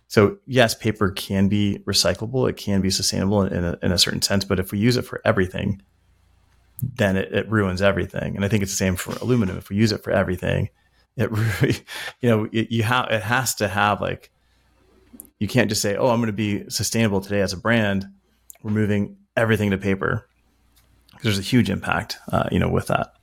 so 0.09 0.39
yes, 0.47 0.75
paper 0.75 1.11
can 1.11 1.49
be 1.49 1.81
recyclable. 1.87 2.49
It 2.49 2.57
can 2.57 2.81
be 2.81 2.91
sustainable 2.91 3.43
in 3.43 3.65
a, 3.65 3.79
in 3.83 3.93
a 3.93 3.99
certain 3.99 4.23
sense. 4.23 4.45
But 4.45 4.61
if 4.61 4.71
we 4.71 4.79
use 4.79 4.97
it 4.97 5.03
for 5.03 5.21
everything, 5.25 5.83
then 6.81 7.17
it, 7.17 7.33
it 7.33 7.51
ruins 7.51 7.83
everything. 7.83 8.37
And 8.37 8.45
I 8.45 8.49
think 8.49 8.63
it's 8.63 8.73
the 8.73 8.77
same 8.77 8.97
for 8.97 9.13
aluminum. 9.17 9.57
If 9.57 9.69
we 9.71 9.77
use 9.77 9.93
it 9.93 10.05
for 10.05 10.11
everything, 10.13 10.69
it 11.17 11.31
really, 11.63 11.77
you 12.21 12.29
know, 12.29 12.49
it, 12.53 12.71
you 12.71 12.83
have 12.83 13.09
it 13.11 13.23
has 13.23 13.55
to 13.57 13.69
have 13.69 14.01
like 14.01 14.31
you 15.39 15.49
can't 15.49 15.69
just 15.69 15.83
say, 15.83 15.97
"Oh, 15.97 16.09
I'm 16.09 16.19
going 16.21 16.29
to 16.29 16.33
be 16.33 16.69
sustainable 16.71 17.21
today 17.21 17.41
as 17.41 17.53
a 17.53 17.57
brand." 17.59 18.07
We're 18.63 18.71
moving 18.71 19.17
everything 19.37 19.71
to 19.71 19.79
paper. 19.79 20.29
There's 21.23 21.39
a 21.39 21.43
huge 21.43 21.71
impact, 21.71 22.19
uh, 22.31 22.49
you 22.51 22.59
know, 22.59 22.69
with 22.69 22.89
that. 22.89 23.15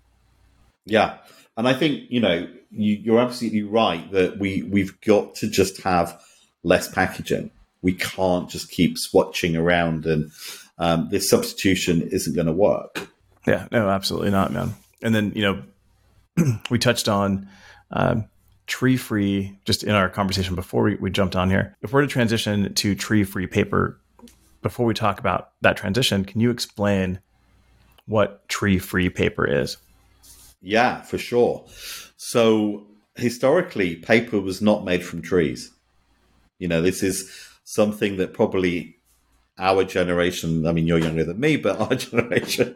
Yeah, 0.85 1.17
and 1.57 1.67
I 1.67 1.73
think 1.73 2.09
you 2.09 2.19
know 2.19 2.47
you, 2.71 2.95
you're 2.95 3.19
absolutely 3.19 3.63
right 3.63 4.09
that 4.11 4.39
we 4.39 4.63
we've 4.63 4.99
got 5.01 5.35
to 5.35 5.49
just 5.49 5.81
have 5.83 6.21
less 6.63 6.91
packaging. 6.91 7.51
We 7.81 7.93
can't 7.93 8.49
just 8.49 8.69
keep 8.71 8.97
swatching 8.97 9.59
around, 9.59 10.05
and 10.05 10.31
um, 10.77 11.09
this 11.11 11.29
substitution 11.29 12.01
isn't 12.01 12.35
going 12.35 12.47
to 12.47 12.53
work. 12.53 13.09
Yeah, 13.45 13.67
no, 13.71 13.89
absolutely 13.89 14.31
not, 14.31 14.51
man. 14.51 14.73
And 15.01 15.13
then 15.13 15.33
you 15.35 15.41
know, 15.41 16.57
we 16.69 16.79
touched 16.79 17.07
on 17.07 17.47
um, 17.91 18.25
tree 18.67 18.97
free 18.97 19.57
just 19.65 19.83
in 19.83 19.91
our 19.91 20.09
conversation 20.09 20.55
before 20.55 20.83
we, 20.83 20.95
we 20.95 21.11
jumped 21.11 21.35
on 21.35 21.49
here. 21.49 21.75
If 21.81 21.93
we're 21.93 22.01
to 22.01 22.07
transition 22.07 22.73
to 22.73 22.95
tree 22.95 23.23
free 23.23 23.47
paper, 23.47 23.99
before 24.63 24.85
we 24.85 24.93
talk 24.93 25.19
about 25.19 25.51
that 25.61 25.77
transition, 25.77 26.25
can 26.25 26.39
you 26.41 26.49
explain 26.49 27.19
what 28.05 28.47
tree 28.49 28.79
free 28.79 29.09
paper 29.09 29.47
is? 29.47 29.77
Yeah, 30.61 31.01
for 31.01 31.17
sure. 31.17 31.65
So 32.17 32.87
historically, 33.15 33.95
paper 33.95 34.39
was 34.39 34.61
not 34.61 34.85
made 34.85 35.03
from 35.03 35.21
trees. 35.21 35.71
You 36.57 36.67
know, 36.67 36.81
this 36.81 37.03
is 37.03 37.29
something 37.63 38.17
that 38.17 38.33
probably 38.33 38.97
our 39.57 39.83
generation, 39.83 40.65
I 40.65 40.71
mean, 40.71 40.87
you're 40.87 40.97
younger 40.97 41.23
than 41.23 41.39
me, 41.39 41.57
but 41.57 41.79
our 41.79 41.95
generation 41.95 42.75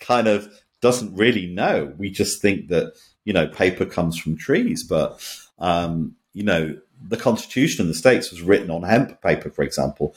kind 0.00 0.28
of 0.28 0.48
doesn't 0.80 1.16
really 1.16 1.46
know. 1.46 1.94
We 1.96 2.10
just 2.10 2.40
think 2.42 2.68
that, 2.68 2.94
you 3.24 3.32
know, 3.32 3.46
paper 3.46 3.84
comes 3.84 4.18
from 4.18 4.36
trees. 4.36 4.82
But, 4.82 5.20
um, 5.58 6.16
you 6.32 6.42
know, 6.42 6.78
the 7.08 7.16
Constitution 7.16 7.82
in 7.82 7.88
the 7.88 7.94
States 7.94 8.30
was 8.30 8.42
written 8.42 8.70
on 8.70 8.82
hemp 8.82 9.20
paper, 9.22 9.50
for 9.50 9.62
example. 9.62 10.14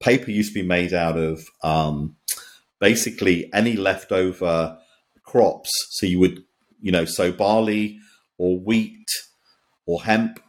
Paper 0.00 0.30
used 0.30 0.54
to 0.54 0.60
be 0.62 0.66
made 0.66 0.92
out 0.92 1.16
of 1.16 1.44
um, 1.62 2.16
basically 2.78 3.52
any 3.52 3.74
leftover 3.74 4.78
crops. 5.24 5.88
So 5.90 6.06
you 6.06 6.18
would, 6.20 6.44
you 6.80 6.92
know, 6.92 7.04
sow 7.04 7.32
barley 7.32 7.98
or 8.36 8.58
wheat 8.58 9.08
or 9.86 10.02
hemp. 10.02 10.40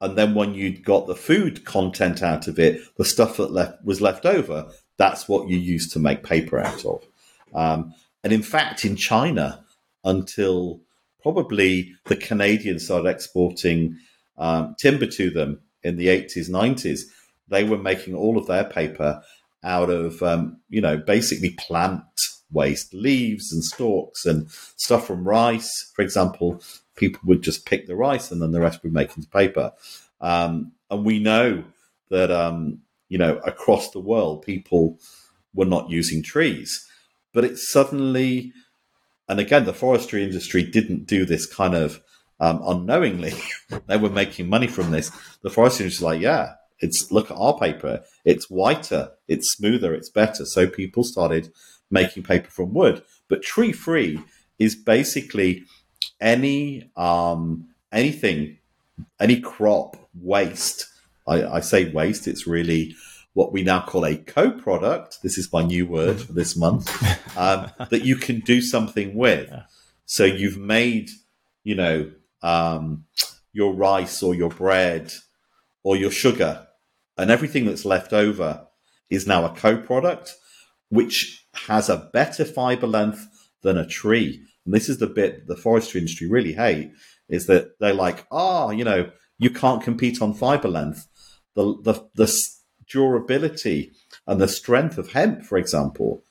And 0.00 0.16
then 0.16 0.34
when 0.34 0.54
you'd 0.54 0.84
got 0.84 1.06
the 1.06 1.14
food 1.14 1.64
content 1.64 2.22
out 2.22 2.48
of 2.48 2.58
it, 2.58 2.82
the 2.96 3.04
stuff 3.04 3.36
that 3.36 3.52
left 3.52 3.84
was 3.84 4.00
left 4.00 4.24
over, 4.24 4.70
that's 4.96 5.28
what 5.28 5.48
you 5.48 5.56
used 5.56 5.92
to 5.92 5.98
make 5.98 6.22
paper 6.22 6.58
out 6.58 6.84
of. 6.84 7.04
Um, 7.54 7.94
and 8.24 8.32
in 8.32 8.42
fact, 8.42 8.84
in 8.84 8.96
China, 8.96 9.64
until 10.04 10.80
probably 11.22 11.94
the 12.06 12.16
Canadians 12.16 12.84
started 12.84 13.08
exporting 13.08 13.98
um, 14.38 14.74
timber 14.78 15.06
to 15.06 15.30
them 15.30 15.60
in 15.82 15.96
the 15.96 16.08
80s, 16.08 16.48
90s, 16.48 17.02
they 17.50 17.64
were 17.64 17.78
making 17.78 18.14
all 18.14 18.38
of 18.38 18.46
their 18.46 18.64
paper 18.64 19.22
out 19.62 19.90
of, 19.90 20.22
um, 20.22 20.58
you 20.68 20.80
know, 20.80 20.96
basically 20.96 21.50
plant 21.58 22.02
waste, 22.52 22.94
leaves 22.94 23.52
and 23.52 23.62
stalks 23.62 24.24
and 24.24 24.50
stuff 24.76 25.06
from 25.06 25.26
rice. 25.26 25.70
For 25.94 26.02
example, 26.02 26.62
people 26.96 27.20
would 27.24 27.42
just 27.42 27.66
pick 27.66 27.86
the 27.86 27.96
rice 27.96 28.30
and 28.30 28.40
then 28.40 28.52
the 28.52 28.60
rest 28.60 28.82
would 28.82 28.92
make 28.92 29.16
into 29.16 29.28
paper. 29.28 29.72
Um, 30.20 30.72
and 30.90 31.04
we 31.04 31.18
know 31.18 31.64
that, 32.10 32.30
um, 32.30 32.80
you 33.08 33.18
know, 33.18 33.38
across 33.38 33.90
the 33.90 34.00
world, 34.00 34.42
people 34.42 34.98
were 35.54 35.66
not 35.66 35.90
using 35.90 36.22
trees. 36.22 36.86
But 37.32 37.44
it 37.44 37.58
suddenly, 37.58 38.52
and 39.28 39.38
again, 39.38 39.64
the 39.64 39.72
forestry 39.72 40.24
industry 40.24 40.64
didn't 40.64 41.06
do 41.06 41.24
this 41.24 41.46
kind 41.46 41.74
of 41.74 42.00
um, 42.40 42.60
unknowingly. 42.64 43.34
they 43.86 43.96
were 43.96 44.10
making 44.10 44.48
money 44.48 44.66
from 44.66 44.90
this. 44.90 45.10
The 45.42 45.50
forestry 45.50 45.84
industry 45.84 45.98
is 45.98 46.02
like, 46.02 46.20
yeah, 46.20 46.54
it's 46.80 47.10
look 47.10 47.30
at 47.30 47.36
our 47.36 47.58
paper. 47.58 48.02
It's 48.24 48.50
whiter, 48.50 49.12
it's 49.28 49.52
smoother, 49.52 49.94
it's 49.94 50.10
better. 50.10 50.44
So 50.44 50.66
people 50.66 51.04
started 51.04 51.52
making 51.90 52.22
paper 52.22 52.50
from 52.50 52.72
wood. 52.74 53.02
But 53.28 53.42
tree 53.42 53.72
free 53.72 54.20
is 54.58 54.74
basically 54.74 55.64
any 56.20 56.90
um, 56.96 57.68
anything, 57.92 58.58
any 59.18 59.40
crop 59.40 59.96
waste. 60.14 60.86
I, 61.26 61.44
I 61.44 61.60
say 61.60 61.90
waste. 61.90 62.26
It's 62.26 62.46
really 62.46 62.94
what 63.34 63.52
we 63.52 63.62
now 63.62 63.80
call 63.80 64.04
a 64.04 64.16
co-product. 64.16 65.22
This 65.22 65.38
is 65.38 65.52
my 65.52 65.62
new 65.62 65.86
word 65.86 66.20
for 66.20 66.32
this 66.32 66.56
month. 66.56 66.90
Um, 67.36 67.70
that 67.90 68.04
you 68.04 68.16
can 68.16 68.40
do 68.40 68.60
something 68.60 69.14
with. 69.14 69.50
So 70.04 70.24
you've 70.24 70.58
made, 70.58 71.08
you 71.62 71.76
know, 71.76 72.10
um, 72.42 73.04
your 73.52 73.72
rice 73.72 74.22
or 74.22 74.34
your 74.34 74.50
bread 74.50 75.12
or 75.82 75.96
your 75.96 76.10
sugar, 76.10 76.66
and 77.20 77.30
everything 77.30 77.66
that's 77.66 77.84
left 77.84 78.14
over 78.14 78.66
is 79.10 79.26
now 79.26 79.44
a 79.44 79.54
co-product, 79.54 80.34
which 80.88 81.46
has 81.68 81.90
a 81.90 82.08
better 82.14 82.46
fiber 82.46 82.86
length 82.86 83.28
than 83.62 83.76
a 83.76 83.86
tree. 83.86 84.42
And 84.64 84.72
this 84.72 84.88
is 84.88 84.98
the 84.98 85.06
bit 85.06 85.46
the 85.46 85.56
forestry 85.56 86.00
industry 86.00 86.26
really 86.26 86.54
hate 86.54 86.92
is 87.28 87.46
that 87.46 87.78
they're 87.78 87.92
like, 87.92 88.26
oh, 88.30 88.70
you 88.70 88.84
know, 88.84 89.10
you 89.38 89.50
can't 89.50 89.82
compete 89.82 90.22
on 90.22 90.32
fiber 90.32 90.68
length. 90.68 91.08
The 91.54 91.76
the 91.82 92.08
the 92.14 92.34
durability 92.88 93.92
and 94.26 94.40
the 94.40 94.48
strength 94.48 94.96
of 94.96 95.12
hemp, 95.12 95.44
for 95.44 95.58
example, 95.58 96.24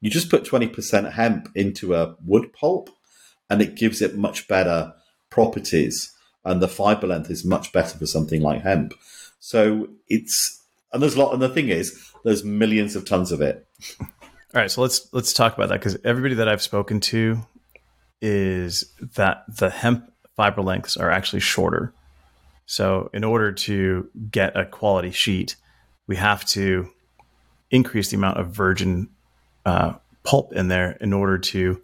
you 0.00 0.08
just 0.08 0.30
put 0.30 0.44
twenty 0.44 0.68
percent 0.68 1.14
hemp 1.14 1.48
into 1.56 1.94
a 1.94 2.14
wood 2.24 2.52
pulp, 2.52 2.90
and 3.50 3.60
it 3.60 3.74
gives 3.74 4.00
it 4.00 4.16
much 4.16 4.46
better 4.46 4.94
properties, 5.30 6.12
and 6.44 6.62
the 6.62 6.68
fiber 6.68 7.08
length 7.08 7.28
is 7.28 7.44
much 7.44 7.72
better 7.72 7.98
for 7.98 8.06
something 8.06 8.40
like 8.40 8.62
hemp. 8.62 8.94
So 9.40 9.88
it's 10.08 10.62
and 10.92 11.02
there's 11.02 11.14
a 11.14 11.18
lot, 11.18 11.32
and 11.32 11.42
the 11.42 11.48
thing 11.48 11.68
is, 11.68 12.12
there's 12.24 12.44
millions 12.44 12.96
of 12.96 13.04
tons 13.04 13.32
of 13.32 13.40
it. 13.40 13.66
All 14.00 14.08
right, 14.54 14.70
so 14.70 14.80
let's 14.80 15.08
let's 15.12 15.32
talk 15.32 15.54
about 15.54 15.68
that 15.68 15.80
because 15.80 15.98
everybody 16.04 16.36
that 16.36 16.48
I've 16.48 16.62
spoken 16.62 17.00
to 17.00 17.40
is 18.20 18.92
that 19.16 19.44
the 19.48 19.70
hemp 19.70 20.10
fiber 20.36 20.62
lengths 20.62 20.96
are 20.96 21.10
actually 21.10 21.40
shorter. 21.40 21.92
So 22.66 23.10
in 23.12 23.24
order 23.24 23.52
to 23.52 24.08
get 24.30 24.56
a 24.56 24.64
quality 24.64 25.10
sheet, 25.10 25.56
we 26.06 26.16
have 26.16 26.44
to 26.46 26.90
increase 27.70 28.10
the 28.10 28.16
amount 28.16 28.38
of 28.38 28.50
virgin 28.50 29.10
uh, 29.64 29.94
pulp 30.22 30.52
in 30.52 30.68
there 30.68 30.92
in 31.00 31.12
order 31.12 31.38
to 31.38 31.80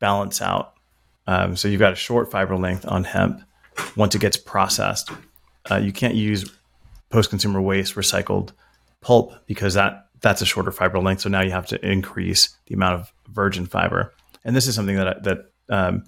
balance 0.00 0.42
out. 0.42 0.74
Um, 1.26 1.56
so 1.56 1.68
you've 1.68 1.80
got 1.80 1.92
a 1.92 1.96
short 1.96 2.30
fiber 2.30 2.56
length 2.56 2.86
on 2.86 3.04
hemp. 3.04 3.42
Once 3.96 4.14
it 4.14 4.20
gets 4.20 4.36
processed, 4.36 5.10
uh, 5.70 5.76
you 5.76 5.92
can't 5.92 6.14
use 6.14 6.50
post-consumer 7.10 7.60
waste 7.60 7.94
recycled 7.94 8.50
pulp 9.00 9.34
because 9.46 9.74
that 9.74 10.08
that's 10.20 10.40
a 10.42 10.46
shorter 10.46 10.70
fiber 10.70 10.98
length. 11.00 11.22
So 11.22 11.28
now 11.28 11.40
you 11.42 11.50
have 11.50 11.66
to 11.66 11.86
increase 11.88 12.56
the 12.66 12.74
amount 12.74 13.00
of 13.00 13.12
virgin 13.28 13.66
fiber. 13.66 14.14
And 14.44 14.54
this 14.54 14.66
is 14.66 14.74
something 14.74 14.96
that 14.96 15.08
I- 15.08 15.20
that 15.20 15.38
um, 15.68 16.04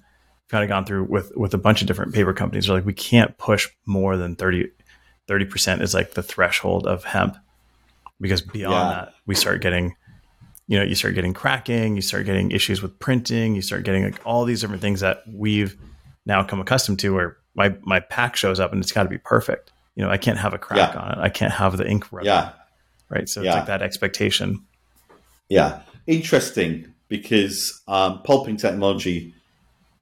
kind 0.49 0.63
of 0.63 0.69
gone 0.69 0.85
through 0.85 1.05
with 1.05 1.31
with 1.35 1.53
a 1.53 1.57
bunch 1.57 1.81
of 1.81 1.87
different 1.87 2.13
paper 2.13 2.33
companies. 2.33 2.65
They're 2.67 2.75
like, 2.75 2.85
we 2.85 2.93
can't 2.93 3.37
push 3.37 3.67
more 3.85 4.15
than 4.17 4.35
30 4.35 4.69
percent 5.49 5.81
is 5.81 5.93
like 5.93 6.13
the 6.13 6.23
threshold 6.23 6.85
of 6.87 7.03
hemp 7.03 7.35
because 8.21 8.41
beyond 8.41 8.73
Yeah. 8.73 8.89
that, 9.05 9.13
we 9.25 9.35
start 9.35 9.61
getting 9.61 9.95
you 10.67 10.77
know 10.79 10.83
you 10.85 10.95
start 10.95 11.13
getting 11.15 11.33
cracking, 11.33 11.95
you 11.95 12.01
start 12.01 12.25
getting 12.25 12.51
issues 12.51 12.81
with 12.81 12.97
printing, 12.99 13.55
you 13.55 13.61
start 13.61 13.83
getting 13.83 14.03
like 14.03 14.19
all 14.25 14.45
these 14.45 14.61
different 14.61 14.81
things 14.81 14.99
that 15.01 15.23
we've 15.27 15.75
now 16.25 16.43
come 16.43 16.59
accustomed 16.61 16.99
to. 16.99 17.13
Where 17.13 17.37
my 17.55 17.75
my 17.83 17.99
pack 17.99 18.35
shows 18.35 18.59
up 18.59 18.71
and 18.71 18.81
it's 18.81 18.91
got 18.91 19.03
to 19.03 19.09
be 19.09 19.17
perfect. 19.17 19.71
You 19.95 20.03
know, 20.03 20.09
I 20.11 20.17
can't 20.17 20.37
have 20.37 20.53
a 20.53 20.57
crack 20.57 20.93
Yeah. 20.93 20.99
on 20.99 21.11
it. 21.13 21.17
I 21.19 21.29
can't 21.29 21.53
have 21.53 21.77
the 21.77 21.87
ink 21.89 22.11
rub. 22.11 22.25
Yeah, 22.25 22.51
Right. 23.09 23.27
So 23.29 23.41
it's 23.41 23.45
Yeah. 23.47 23.55
like 23.55 23.67
that 23.67 23.81
expectation. 23.81 24.63
yeah, 25.49 25.81
interesting 26.07 26.93
because 27.07 27.81
um, 27.87 28.21
pulping 28.23 28.57
technology 28.57 29.33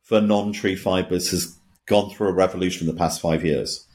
for 0.01 0.19
non-tree 0.21 0.75
fibers 0.75 1.29
has 1.31 1.57
gone 1.85 2.09
through 2.09 2.29
a 2.29 2.33
revolution 2.33 2.87
in 2.87 2.93
the 2.95 2.97
past 2.97 3.21
five 3.21 3.43
years, 3.45 3.85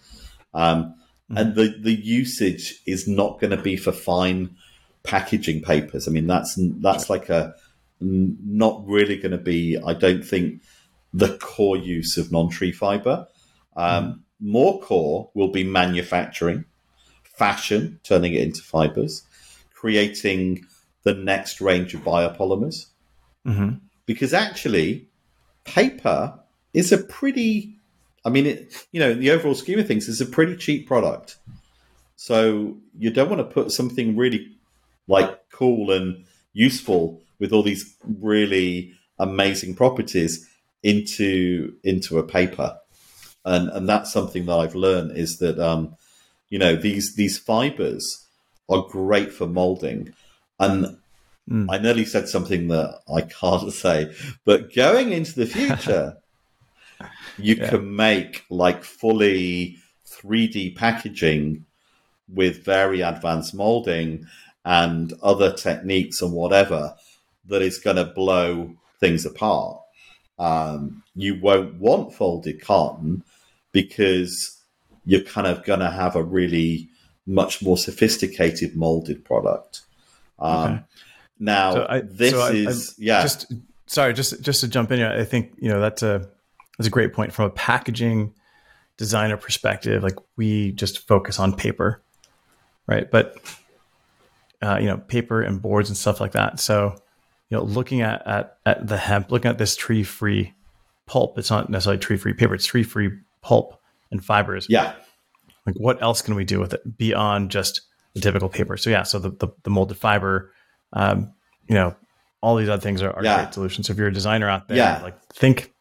um, 0.54 0.94
and 1.30 1.54
the 1.54 1.74
the 1.82 1.92
usage 1.94 2.80
is 2.86 3.06
not 3.08 3.40
going 3.40 3.50
to 3.50 3.62
be 3.62 3.76
for 3.76 3.92
fine 3.92 4.50
packaging 5.04 5.62
papers. 5.62 6.06
I 6.06 6.10
mean, 6.10 6.26
that's 6.26 6.58
that's 6.80 7.08
like 7.10 7.28
a 7.28 7.54
not 8.00 8.86
really 8.86 9.16
going 9.16 9.32
to 9.32 9.38
be. 9.38 9.76
I 9.84 9.92
don't 9.94 10.22
think 10.24 10.62
the 11.12 11.36
core 11.38 11.76
use 11.76 12.16
of 12.16 12.30
non-tree 12.30 12.72
fiber. 12.72 13.26
Um, 13.78 14.24
More 14.40 14.80
core 14.80 15.30
will 15.34 15.48
be 15.48 15.64
manufacturing, 15.64 16.64
fashion, 17.24 18.00
turning 18.02 18.34
it 18.34 18.42
into 18.42 18.62
fibers, 18.62 19.22
creating 19.72 20.64
the 21.04 21.14
next 21.14 21.60
range 21.60 21.94
of 21.94 22.02
biopolymers. 22.02 22.86
hmm 23.44 23.70
Because 24.06 24.34
actually, 24.34 25.08
paper 25.64 26.38
is 26.74 26.92
a 26.92 26.98
pretty, 26.98 27.76
I 28.24 28.30
mean, 28.30 28.46
it, 28.46 28.86
you 28.92 29.00
know, 29.00 29.10
in 29.10 29.20
the 29.20 29.30
overall 29.30 29.54
scheme 29.54 29.78
of 29.78 29.86
things, 29.86 30.08
it's 30.08 30.20
a 30.20 30.26
pretty 30.26 30.56
cheap 30.56 30.86
product. 30.86 31.38
So 32.16 32.76
you 32.98 33.10
don't 33.10 33.30
want 33.30 33.40
to 33.40 33.54
put 33.54 33.70
something 33.70 34.16
really 34.16 34.56
like 35.06 35.38
cool 35.50 35.92
and 35.92 36.24
useful 36.52 37.22
with 37.38 37.52
all 37.52 37.62
these 37.62 37.96
really 38.04 38.92
amazing 39.18 39.74
properties 39.74 40.48
into 40.82 41.74
into 41.84 42.18
a 42.18 42.22
paper. 42.22 42.76
And 43.48 43.68
and 43.70 43.88
that's 43.88 44.12
something 44.12 44.46
that 44.46 44.54
I've 44.56 44.74
learned 44.74 45.16
is 45.16 45.38
that 45.38 45.58
um, 45.58 45.96
you 46.50 46.58
know 46.58 46.76
these 46.76 47.14
these 47.16 47.38
fibers 47.38 48.26
are 48.68 48.82
great 48.88 49.32
for 49.32 49.46
molding. 49.46 50.14
And 50.60 50.98
Mm. 51.50 51.66
I 51.70 51.78
nearly 51.78 52.04
said 52.04 52.28
something 52.28 52.68
that 52.68 53.00
I 53.10 53.22
can't 53.22 53.72
say, 53.84 54.14
but 54.44 54.74
going 54.74 55.12
into 55.12 55.34
the 55.34 55.46
future, 55.46 56.18
you 57.38 57.56
Yeah. 57.56 57.70
can 57.70 57.96
make 57.96 58.44
like 58.50 58.84
fully 58.84 59.78
3D 60.06 60.76
packaging 60.76 61.64
with 62.28 62.64
very 62.64 63.00
advanced 63.00 63.54
molding 63.54 64.26
and 64.64 65.14
other 65.22 65.52
techniques 65.52 66.20
and 66.20 66.32
whatever 66.32 66.94
that 67.46 67.62
is 67.62 67.78
going 67.78 67.96
to 67.96 68.04
blow 68.04 68.74
things 69.00 69.24
apart. 69.24 69.80
Um, 70.38 71.02
you 71.14 71.40
won't 71.40 71.76
want 71.76 72.14
folded 72.14 72.60
carton 72.60 73.24
because 73.82 74.60
you're 75.04 75.22
kind 75.22 75.46
of 75.46 75.64
going 75.64 75.80
to 75.80 75.90
have 75.90 76.16
a 76.16 76.22
really 76.22 76.88
much 77.26 77.62
more 77.62 77.76
sophisticated 77.78 78.74
molded 78.76 79.24
product. 79.24 79.82
Um, 80.38 80.64
Okay. 80.72 80.82
Now, 81.40 81.72
So 81.74 81.86
I- 81.88 82.00
this 82.00 82.32
so 82.32 82.40
I- 82.40 82.50
is, 82.50 82.94
yeah, 82.98 83.22
Just 83.22 83.52
sorry, 83.86 84.12
just 84.12 84.40
just 84.42 84.60
to 84.62 84.68
jump 84.68 84.90
in 84.90 84.98
here, 84.98 85.08
I 85.08 85.24
think 85.24 85.52
you 85.60 85.68
know 85.68 85.80
that's 85.80 86.02
a 86.02 86.28
that's 86.76 86.88
a 86.88 86.90
great 86.90 87.12
point 87.12 87.32
from 87.32 87.44
a 87.44 87.50
packaging 87.50 88.34
designer 88.96 89.36
perspective. 89.36 90.02
Like 90.02 90.16
we 90.36 90.72
just 90.72 91.06
focus 91.06 91.38
on 91.38 91.54
paper, 91.54 92.02
right? 92.88 93.08
But 93.08 93.36
uh, 94.60 94.78
you 94.80 94.86
know, 94.86 94.96
paper 94.98 95.40
and 95.42 95.62
boards 95.62 95.88
and 95.90 95.96
stuff 95.96 96.20
like 96.20 96.32
that. 96.32 96.58
So 96.58 96.96
you 97.50 97.56
know, 97.56 97.62
looking 97.62 98.00
at 98.00 98.26
at, 98.26 98.58
at 98.66 98.86
the 98.88 98.96
hemp, 98.96 99.30
looking 99.30 99.50
at 99.50 99.58
this 99.58 99.76
tree 99.76 100.02
free 100.02 100.54
pulp. 101.06 101.38
It's 101.38 101.50
not 101.50 101.70
necessarily 101.70 102.00
tree 102.00 102.16
free 102.16 102.34
paper. 102.34 102.54
It's 102.54 102.66
tree 102.66 102.82
free 102.82 103.10
pulp 103.48 103.80
and 104.10 104.24
fibers. 104.24 104.66
yeah, 104.68 104.92
like 105.66 105.74
what 105.76 106.00
else 106.02 106.22
can 106.22 106.34
we 106.34 106.44
do 106.44 106.58
with 106.60 106.72
it 106.74 106.82
beyond 106.98 107.50
just 107.50 107.80
the 108.14 108.20
typical 108.20 108.48
paper 108.48 108.76
so 108.76 108.88
yeah 108.90 109.02
so 109.04 109.18
the, 109.18 109.30
the, 109.30 109.48
the 109.64 109.70
molded 109.70 109.96
fiber 109.96 110.50
um, 110.94 111.32
you 111.68 111.74
know 111.74 111.94
all 112.40 112.56
these 112.56 112.68
other 112.68 112.80
things 112.80 113.02
are, 113.02 113.12
are 113.12 113.22
Yeah. 113.24 113.36
great 113.42 113.54
solutions 113.54 113.86
so 113.86 113.92
if 113.92 113.98
you're 113.98 114.08
a 114.08 114.12
designer 114.12 114.48
out 114.48 114.66
there 114.68 114.76
Yeah. 114.78 115.00
like 115.02 115.16
think 115.32 115.72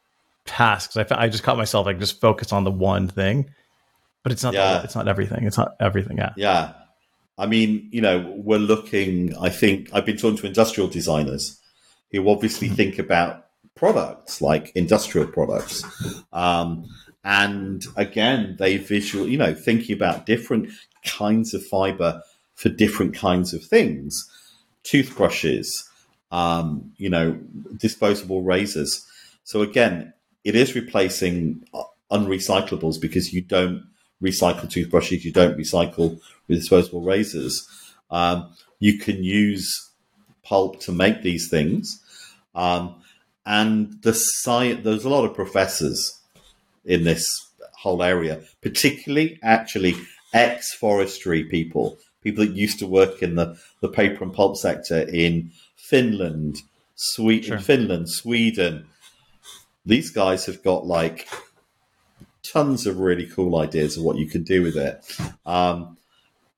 past 0.46 0.94
because 0.94 1.12
I, 1.12 1.24
I 1.24 1.28
just 1.30 1.44
caught 1.44 1.58
myself 1.58 1.86
like 1.86 2.00
just 2.00 2.20
focus 2.22 2.52
on 2.54 2.64
the 2.64 2.72
one 2.72 3.08
thing 3.08 3.50
but 4.24 4.32
it's 4.34 4.44
not 4.44 4.52
the- 4.52 4.60
Yeah. 4.60 4.84
it's 4.84 4.96
not 4.96 5.08
everything 5.08 5.46
it's 5.46 5.58
not 5.58 5.76
everything 5.80 6.18
yeah 6.18 6.34
Yeah. 6.36 6.74
I 7.40 7.46
mean, 7.46 7.88
you 7.92 8.02
know, 8.02 8.34
we're 8.36 8.58
looking, 8.58 9.36
I 9.38 9.50
think, 9.50 9.90
I've 9.94 10.06
been 10.08 10.18
talking 10.18 10.38
to 10.38 10.48
industrial 10.48 10.90
designers 10.90 11.60
who 12.12 12.28
obviously 12.30 12.68
think 12.68 12.98
about 12.98 13.46
products 13.76 14.42
like 14.42 14.72
industrial 14.76 15.28
products. 15.28 15.84
Um, 16.34 16.86
and 17.28 17.86
again, 17.98 18.56
they 18.58 18.78
visual, 18.78 19.28
you 19.28 19.38
know, 19.38 19.54
thinking 19.54 19.94
about 19.94 20.26
different 20.26 20.70
kinds 21.06 21.54
of 21.54 21.62
fiber 21.66 22.22
for 22.56 22.70
different 22.70 23.16
kinds 23.16 23.54
of 23.54 23.62
things 23.66 24.32
toothbrushes, 24.84 25.90
um, 26.32 26.94
you 26.96 27.10
know, 27.10 27.38
disposable 27.76 28.44
razors. 28.44 29.06
So 29.44 29.62
again, 29.62 30.14
it 30.46 30.56
is 30.56 30.74
replacing 30.74 31.66
uh, 31.74 31.84
unrecyclables 32.10 33.02
because 33.02 33.34
you 33.34 33.42
don't 33.42 33.86
recycle 34.24 34.70
toothbrushes, 34.70 35.26
you 35.26 35.34
don't 35.34 35.58
recycle 35.58 36.22
disposable 36.48 37.02
razors. 37.02 37.68
Um, 38.10 38.54
you 38.80 38.98
can 39.00 39.22
use 39.22 39.92
pulp 40.44 40.80
to 40.82 40.94
make 40.94 41.24
these 41.24 41.50
things. 41.50 42.02
Um, 42.56 43.02
and 43.46 44.02
the 44.04 44.14
science, 44.14 44.86
there's 44.86 45.04
a 45.04 45.10
lot 45.10 45.26
of 45.26 45.36
professors 45.36 46.17
in 46.88 47.04
this 47.04 47.26
whole 47.78 48.02
area, 48.02 48.42
particularly 48.62 49.40
actually 49.44 49.96
ex 50.34 50.74
forestry 50.74 51.44
people, 51.44 51.98
people 52.24 52.46
that 52.46 52.56
used 52.56 52.80
to 52.80 52.88
work 52.88 53.22
in 53.22 53.36
the, 53.36 53.56
the 53.82 53.90
paper 53.90 54.24
and 54.24 54.34
pulp 54.34 54.58
sector 54.58 55.02
in 55.02 55.52
Finland, 55.76 56.58
Sweden, 56.96 57.50
Sure. 57.50 57.60
Finland, 57.60 58.10
Sweden. 58.10 58.88
These 59.86 60.10
guys 60.12 60.46
have 60.48 60.64
got 60.64 60.86
like 60.88 61.28
tons 62.44 62.88
of 62.88 63.00
really 63.00 63.28
cool 63.28 63.58
ideas 63.60 63.98
of 63.98 64.04
what 64.04 64.18
you 64.18 64.28
can 64.28 64.44
do 64.44 64.64
with 64.64 64.76
it. 64.76 65.06
Um, 65.46 65.98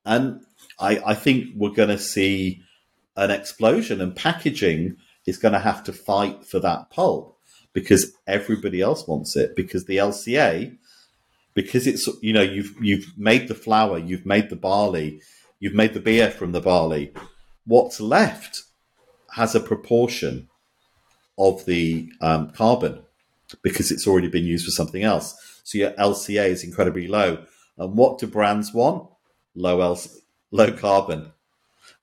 and 0.05 0.41
I, 0.79 1.01
I 1.05 1.13
think 1.15 1.47
we're 1.55 1.69
going 1.69 1.89
to 1.89 1.99
see 1.99 2.61
an 3.15 3.31
explosion, 3.31 3.99
and 3.99 4.15
packaging 4.15 4.95
is 5.25 5.37
going 5.37 5.53
to 5.53 5.59
have 5.59 5.83
to 5.83 5.93
fight 5.93 6.45
for 6.45 6.59
that 6.59 6.89
pulp 6.89 7.37
because 7.73 8.13
everybody 8.27 8.81
else 8.81 9.07
wants 9.07 9.35
it. 9.35 9.55
Because 9.55 9.85
the 9.85 9.97
LCA, 9.97 10.77
because 11.53 11.87
it's 11.87 12.07
you 12.21 12.33
know 12.33 12.41
you've 12.41 12.75
you've 12.81 13.17
made 13.17 13.47
the 13.47 13.55
flour, 13.55 13.97
you've 13.97 14.25
made 14.25 14.49
the 14.49 14.55
barley, 14.55 15.21
you've 15.59 15.73
made 15.73 15.93
the 15.93 15.99
beer 15.99 16.31
from 16.31 16.51
the 16.51 16.61
barley. 16.61 17.13
What's 17.65 17.99
left 17.99 18.63
has 19.35 19.55
a 19.55 19.59
proportion 19.59 20.49
of 21.37 21.65
the 21.65 22.11
um, 22.21 22.51
carbon 22.51 23.01
because 23.61 23.91
it's 23.91 24.07
already 24.07 24.27
been 24.27 24.45
used 24.45 24.65
for 24.65 24.71
something 24.71 25.03
else. 25.03 25.61
So 25.63 25.77
your 25.77 25.91
LCA 25.91 26.49
is 26.49 26.63
incredibly 26.63 27.07
low. 27.07 27.45
And 27.77 27.95
what 27.95 28.17
do 28.17 28.27
brands 28.27 28.73
want? 28.73 29.09
Low 29.55 29.81
L- 29.81 29.99
low 30.51 30.71
carbon. 30.71 31.31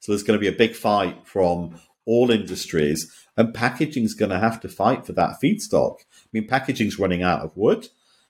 So 0.00 0.12
there's 0.12 0.22
going 0.22 0.38
to 0.38 0.40
be 0.40 0.48
a 0.48 0.56
big 0.56 0.74
fight 0.74 1.26
from 1.26 1.78
all 2.06 2.30
industries, 2.30 3.12
and 3.36 3.52
packaging 3.52 4.04
is 4.04 4.14
going 4.14 4.30
to 4.30 4.38
have 4.38 4.60
to 4.60 4.68
fight 4.68 5.04
for 5.04 5.12
that 5.12 5.36
feedstock. 5.42 5.96
I 6.00 6.28
mean, 6.32 6.46
packaging's 6.46 6.98
running 6.98 7.22
out 7.22 7.40
of 7.40 7.56
wood. 7.56 7.88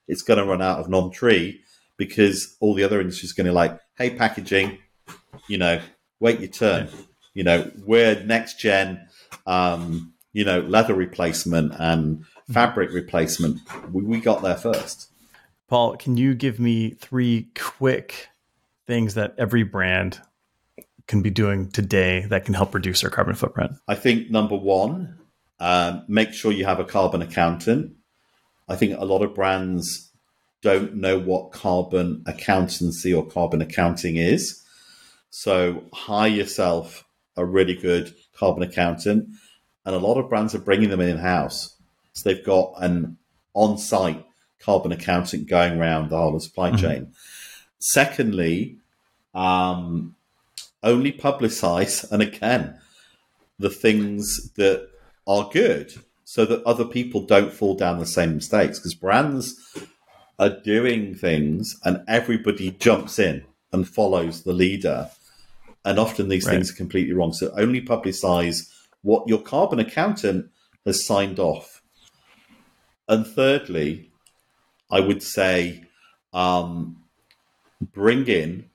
It's 0.09 0.23
going 0.23 0.39
to 0.39 0.45
run 0.45 0.63
out 0.63 0.79
of 0.81 0.89
non-tree 0.89 1.61
because 1.97 2.57
all 2.61 2.75
the 2.75 2.85
other 2.85 3.01
industries 3.01 3.33
going 3.33 3.47
to 3.47 3.53
like, 3.53 3.79
hey, 3.97 4.11
packaging, 4.11 4.79
you 5.49 5.59
know, 5.59 5.81
wait 6.21 6.41
your 6.41 6.49
turn. 6.49 6.89
You 7.35 7.45
know, 7.45 7.71
we're 7.85 8.23
next 8.25 8.59
gen, 8.59 9.07
um, 9.47 10.15
you 10.33 10.45
know, 10.45 10.61
leather 10.61 10.95
replacement 10.95 11.73
and 11.79 12.25
fabric 12.51 12.93
replacement. 12.93 13.61
We, 13.93 14.03
we 14.03 14.21
got 14.21 14.43
there 14.43 14.57
first. 14.57 15.11
paul 15.69 15.97
can 15.97 16.17
you 16.17 16.35
give 16.35 16.59
me 16.59 16.91
three 16.91 17.49
quick 17.55 18.29
things 18.87 19.15
that 19.15 19.35
every 19.37 19.63
brand 19.65 20.21
can 21.07 21.23
be 21.23 21.31
doing 21.31 21.71
today 21.71 22.27
that 22.29 22.45
can 22.45 22.55
help 22.55 22.75
reduce 22.75 23.01
their 23.01 23.11
carbon 23.11 23.35
footprint 23.35 23.73
I 23.89 23.95
think 23.95 24.31
number 24.31 24.57
one, 24.57 25.19
um, 25.61 26.05
make 26.09 26.33
sure 26.33 26.53
you 26.53 26.65
have 26.65 26.81
a 26.81 26.85
carbon 26.85 27.23
accountant. 27.23 27.95
I 28.69 28.77
think 28.77 28.99
a 28.99 29.05
lot 29.05 29.23
of 29.23 29.35
brands 29.35 30.11
don't 30.63 30.97
know 30.97 31.19
what 31.19 31.53
carbon 31.53 32.25
accountancy 32.27 33.15
or 33.15 33.27
carbon 33.27 33.63
accounting 33.63 34.17
is. 34.17 34.63
So 35.31 35.85
hire 35.93 36.29
yourself 36.29 37.05
a 37.37 37.45
really 37.45 37.75
good 37.75 38.15
carbon 38.37 38.63
accountant. 38.63 39.29
And 39.85 39.95
a 39.95 39.99
lot 39.99 40.19
of 40.19 40.29
brands 40.29 40.55
are 40.55 40.61
bringing 40.61 40.91
them 40.91 41.01
in 41.01 41.19
house. 41.19 41.77
So 42.15 42.29
they've 42.29 42.45
got 42.45 42.73
an 42.79 43.19
on 43.55 43.79
site 43.79 44.25
carbon 44.59 44.93
accountant 44.93 45.49
going 45.49 45.79
around 45.79 46.11
the 46.11 46.17
whole 46.17 46.39
supply 46.41 46.73
chain. 46.73 47.13
Secondly, 47.79 48.79
um, 49.35 50.17
only 50.87 51.13
publicize, 51.13 52.11
and 52.11 52.23
again, 52.23 52.79
the 53.59 53.71
things 53.71 54.53
that 54.55 54.89
are 55.27 55.51
good 55.53 55.93
so 56.25 56.45
that 56.47 56.63
other 56.65 56.85
people 56.85 57.21
don't 57.21 57.53
fall 57.53 57.75
down 57.75 57.99
the 57.99 58.07
same 58.07 58.35
mistakes. 58.37 58.79
Because 58.79 58.95
brands 58.95 59.77
are 60.39 60.61
doing 60.61 61.15
things 61.15 61.79
and 61.85 62.03
everybody 62.09 62.71
jumps 62.71 63.19
in 63.19 63.45
and 63.73 63.89
follows 63.89 64.43
the 64.43 64.53
leader. 64.53 65.11
And 65.85 65.99
often 65.99 66.29
these 66.29 66.47
Right. 66.47 66.55
things 66.55 66.71
are 66.71 66.75
completely 66.75 67.13
wrong. 67.13 67.33
So 67.33 67.53
only 67.57 67.81
publicize 67.81 68.71
what 69.03 69.29
your 69.29 69.41
carbon 69.41 69.79
accountant 69.79 70.51
has 70.85 71.05
signed 71.05 71.39
off. 71.39 71.83
And 73.09 73.27
thirdly 73.27 74.11
i 74.91 75.01
would 75.01 75.23
say 75.23 75.85
um, 76.33 77.03
bring 77.81 78.27
in 78.27 78.69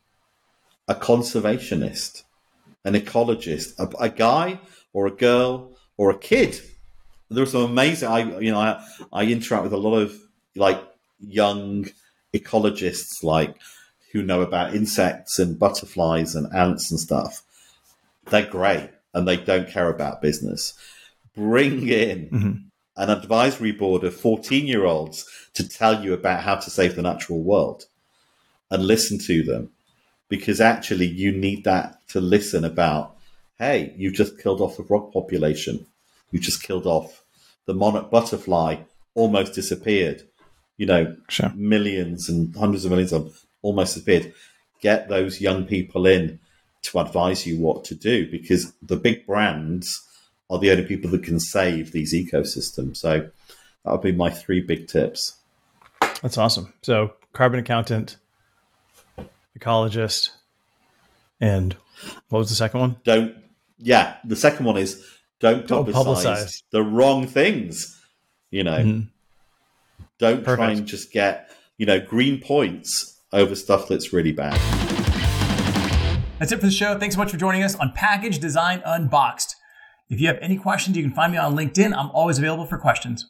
a 0.91 0.95
conservationist 0.95 2.23
an 2.83 2.93
ecologist, 2.93 3.67
a, 3.79 3.85
a 4.07 4.09
guy 4.09 4.59
or 4.93 5.05
a 5.07 5.11
girl 5.11 5.53
or 5.97 6.09
a 6.09 6.17
kid. 6.17 6.59
There's 7.29 7.51
some 7.51 7.63
amazing. 7.71 8.09
I 8.09 8.39
you 8.39 8.51
know 8.51 8.59
I, 8.59 8.83
I 9.13 9.23
interact 9.25 9.63
with 9.63 9.73
a 9.73 9.77
lot 9.87 9.97
of 9.97 10.17
like 10.55 10.81
young 11.19 11.87
ecologists, 12.33 13.23
like 13.23 13.55
who 14.11 14.21
know 14.23 14.41
about 14.41 14.75
insects 14.75 15.39
and 15.39 15.59
butterflies 15.59 16.35
and 16.35 16.53
ants 16.53 16.91
and 16.91 16.99
stuff. 16.99 17.43
They're 18.29 18.45
great 18.59 18.89
and 19.13 19.27
they 19.27 19.37
don't 19.37 19.69
care 19.69 19.89
about 19.89 20.21
business. 20.21 20.73
Bring 21.35 21.87
in 21.87 22.19
Mm-hmm. 22.29 22.51
an 23.03 23.09
advisory 23.09 23.71
board 23.71 24.03
of 24.03 24.13
14 24.15 24.65
year 24.67 24.85
olds 24.85 25.17
to 25.53 25.67
tell 25.67 26.03
you 26.03 26.13
about 26.13 26.43
how 26.43 26.55
to 26.55 26.69
save 26.69 26.95
the 26.95 27.01
natural 27.01 27.41
world 27.41 27.85
and 28.69 28.85
listen 28.85 29.17
to 29.19 29.43
them 29.43 29.69
because 30.31 30.61
actually 30.61 31.05
you 31.05 31.31
need 31.31 31.65
that 31.65 32.07
to 32.07 32.21
listen 32.21 32.63
about 32.63 33.17
hey 33.59 33.93
you 33.97 34.09
just 34.11 34.41
killed 34.41 34.61
off 34.61 34.77
the 34.77 34.83
frog 34.83 35.11
population. 35.13 35.85
You 36.31 36.39
just 36.39 36.63
killed 36.63 36.87
off 36.87 37.23
the 37.65 37.73
monarch 37.73 38.09
butterfly 38.09 38.77
almost 39.13 39.53
disappeared. 39.53 40.23
You 40.77 40.87
know 40.87 41.15
Sure. 41.29 41.51
millions 41.53 42.29
and 42.29 42.55
hundreds 42.55 42.85
of 42.85 42.91
millions 42.91 43.11
of 43.13 43.25
them 43.25 43.33
almost 43.61 43.93
disappeared. 43.93 44.33
Get 44.79 45.09
those 45.09 45.41
young 45.41 45.65
people 45.65 46.07
in 46.07 46.39
to 46.83 46.99
advise 46.99 47.45
you 47.45 47.59
what 47.59 47.83
to 47.85 47.93
do 47.93 48.31
because 48.31 48.71
the 48.81 48.95
big 48.95 49.27
brands 49.27 50.07
are 50.49 50.57
the 50.57 50.71
only 50.71 50.85
people 50.85 51.11
that 51.11 51.23
can 51.23 51.39
save 51.39 51.91
these 51.91 52.13
ecosystems. 52.13 52.97
So 52.97 53.29
that 53.83 53.91
would 53.91 54.01
be 54.01 54.11
my 54.13 54.29
three 54.29 54.61
big 54.61 54.87
tips. 54.87 55.35
That's 56.21 56.37
awesome. 56.37 56.73
So, 56.81 57.13
carbon 57.33 57.59
accountant, 57.59 58.17
ecologist, 59.59 60.29
and 61.39 61.75
what 62.29 62.39
was 62.39 62.49
the 62.49 62.55
second 62.55 62.79
one? 62.79 62.95
don't 63.03 63.35
yeah 63.77 64.17
the 64.25 64.35
second 64.35 64.65
one 64.65 64.77
is 64.77 65.03
don't 65.39 65.67
Don't 65.67 65.87
publicize, 65.87 66.23
publicize. 66.23 66.63
the 66.71 66.83
wrong 66.83 67.25
things 67.27 67.99
you 68.51 68.63
know 68.63 68.77
Mhm. 68.77 69.07
don't 70.19 70.43
try 70.43 70.71
and 70.71 70.85
just 70.85 71.11
get 71.11 71.49
you 71.77 71.85
know 71.85 71.99
green 71.99 72.39
points 72.41 73.19
over 73.33 73.55
stuff 73.55 73.87
that's 73.87 74.13
really 74.13 74.31
bad 74.31 74.57
That's 76.39 76.51
it 76.51 76.59
for 76.59 76.65
the 76.65 76.71
show. 76.71 76.97
Thanks 76.97 77.13
so 77.15 77.19
much 77.21 77.29
for 77.29 77.37
joining 77.37 77.61
us 77.61 77.75
on 77.75 77.91
Package 77.93 78.39
Design 78.39 78.81
Unboxed. 78.83 79.55
If 80.09 80.19
you 80.19 80.25
have 80.27 80.39
any 80.41 80.57
questions, 80.57 80.97
you 80.97 81.03
can 81.03 81.13
find 81.13 81.31
me 81.31 81.37
on 81.37 81.55
LinkedIn. 81.55 81.95
I'm 81.95 82.09
always 82.11 82.39
available 82.39 82.65
for 82.65 82.79
questions. 82.79 83.19